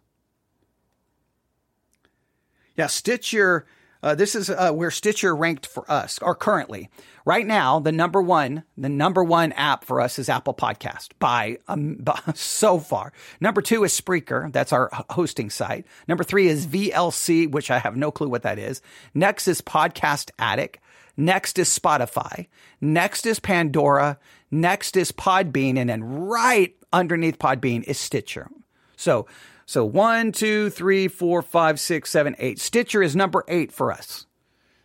Yeah, 2.76 2.88
Stitcher 2.88 3.66
uh, 4.04 4.13
this 4.13 4.36
is 4.36 4.50
uh, 4.50 4.72
where 4.72 4.92
Stitcher 4.92 5.34
ranked 5.34 5.66
for 5.66 5.89
us, 5.89 6.20
or 6.22 6.36
currently. 6.36 6.89
Right 7.26 7.48
now, 7.48 7.80
the 7.80 7.94
number 7.94 8.22
one, 8.22 8.63
the 8.78 8.89
number 8.89 9.24
one 9.24 9.54
app 9.54 9.86
for 9.86 10.02
us 10.02 10.20
is 10.20 10.28
Apple 10.28 10.54
Podcast 10.54 11.12
by, 11.20 11.58
um, 11.70 11.96
by 12.00 12.20
so 12.36 12.80
far. 12.80 13.13
Number 13.39 13.62
two 13.62 13.86
is 13.86 14.00
Spreaker. 14.00 14.52
That's 14.52 14.74
our 14.74 14.89
hosting 15.10 15.50
site. 15.50 15.86
Number 16.08 16.26
three 16.26 16.48
is 16.48 16.68
VLC, 16.68 17.50
which 17.50 17.72
I 17.72 17.80
have 17.80 17.96
no 17.96 18.12
clue 18.12 18.28
what 18.28 18.44
that 18.44 18.60
is. 18.60 18.82
Next 19.13 19.48
is 19.48 19.62
Podcast 19.62 20.32
Addict. 20.38 20.80
Next 21.16 21.58
is 21.58 21.70
Spotify. 21.70 22.48
Next 22.82 23.26
is 23.26 23.39
Pandora. 23.39 24.20
Next 24.52 24.98
is 24.98 25.13
Podbean. 25.13 25.78
And 25.78 25.89
then 25.89 26.04
right 26.04 26.76
underneath 26.92 27.39
Podbean 27.39 27.84
is 27.84 27.98
Stitcher. 27.98 28.50
So 28.98 29.28
so 29.74 29.84
one, 29.84 30.32
two, 30.32 30.70
three, 30.70 31.08
four, 31.08 31.42
five, 31.42 31.80
six, 31.80 32.12
seven, 32.12 32.36
eight. 32.38 32.60
Stitcher 32.60 33.02
is 33.02 33.16
number 33.16 33.44
eight 33.48 33.72
for 33.72 33.92
us. 33.92 34.28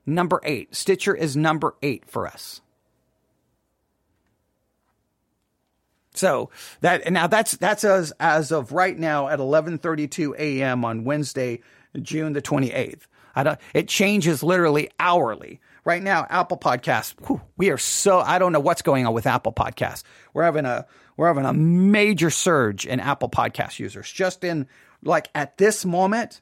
Number 0.06 0.40
eight. 0.44 0.74
Stitcher 0.74 1.14
is 1.14 1.36
number 1.36 1.74
eight 1.82 2.08
for 2.08 2.26
us. 2.26 2.62
So 6.14 6.48
that 6.80 7.12
now 7.12 7.26
that's 7.26 7.58
that's 7.58 7.84
as 7.84 8.14
as 8.18 8.50
of 8.50 8.72
right 8.72 8.98
now 8.98 9.28
at 9.28 9.40
11:32 9.40 10.34
a.m. 10.38 10.86
on 10.86 11.04
Wednesday, 11.04 11.60
June 12.00 12.32
the 12.32 12.40
28th. 12.40 13.02
I 13.36 13.42
don't. 13.42 13.60
It 13.74 13.88
changes 13.88 14.42
literally 14.42 14.88
hourly. 14.98 15.60
Right 15.84 16.02
now, 16.02 16.26
Apple 16.30 16.56
Podcasts. 16.56 17.14
Whew, 17.26 17.42
we 17.58 17.68
are 17.68 17.76
so. 17.76 18.20
I 18.20 18.38
don't 18.38 18.52
know 18.52 18.60
what's 18.60 18.80
going 18.80 19.06
on 19.06 19.12
with 19.12 19.26
Apple 19.26 19.52
Podcasts. 19.52 20.02
We're 20.32 20.44
having 20.44 20.64
a 20.64 20.86
we're 21.18 21.26
having 21.26 21.44
a 21.44 21.52
major 21.52 22.30
surge 22.30 22.86
in 22.86 23.00
Apple 23.00 23.28
Podcast 23.28 23.78
users. 23.80 24.10
Just 24.10 24.42
in 24.44 24.66
like 25.02 25.28
at 25.34 25.58
this 25.58 25.84
moment, 25.84 26.40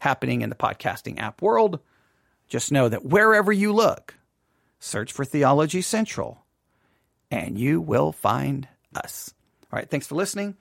happening 0.00 0.42
in 0.42 0.50
the 0.50 0.56
podcasting 0.56 1.20
app 1.20 1.42
world. 1.42 1.80
Just 2.48 2.72
know 2.72 2.88
that 2.88 3.04
wherever 3.04 3.52
you 3.52 3.72
look, 3.72 4.14
search 4.78 5.12
for 5.12 5.24
Theology 5.24 5.82
Central 5.82 6.44
and 7.30 7.58
you 7.58 7.80
will 7.80 8.12
find 8.12 8.68
us. 8.94 9.32
All 9.72 9.78
right, 9.78 9.88
thanks 9.88 10.06
for 10.06 10.14
listening. 10.16 10.56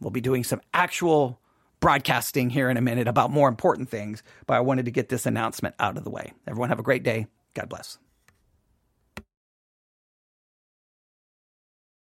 We'll 0.00 0.10
be 0.10 0.20
doing 0.20 0.44
some 0.44 0.62
actual 0.72 1.40
broadcasting 1.86 2.50
here 2.50 2.68
in 2.68 2.76
a 2.76 2.80
minute 2.80 3.06
about 3.06 3.30
more 3.30 3.48
important 3.48 3.88
things, 3.88 4.24
but 4.48 4.54
I 4.54 4.60
wanted 4.60 4.86
to 4.86 4.90
get 4.90 5.08
this 5.08 5.24
announcement 5.24 5.76
out 5.78 5.96
of 5.96 6.02
the 6.02 6.10
way. 6.10 6.32
Everyone 6.48 6.68
have 6.68 6.80
a 6.80 6.82
great 6.82 7.04
day. 7.04 7.28
God 7.54 7.68
bless. 7.68 7.96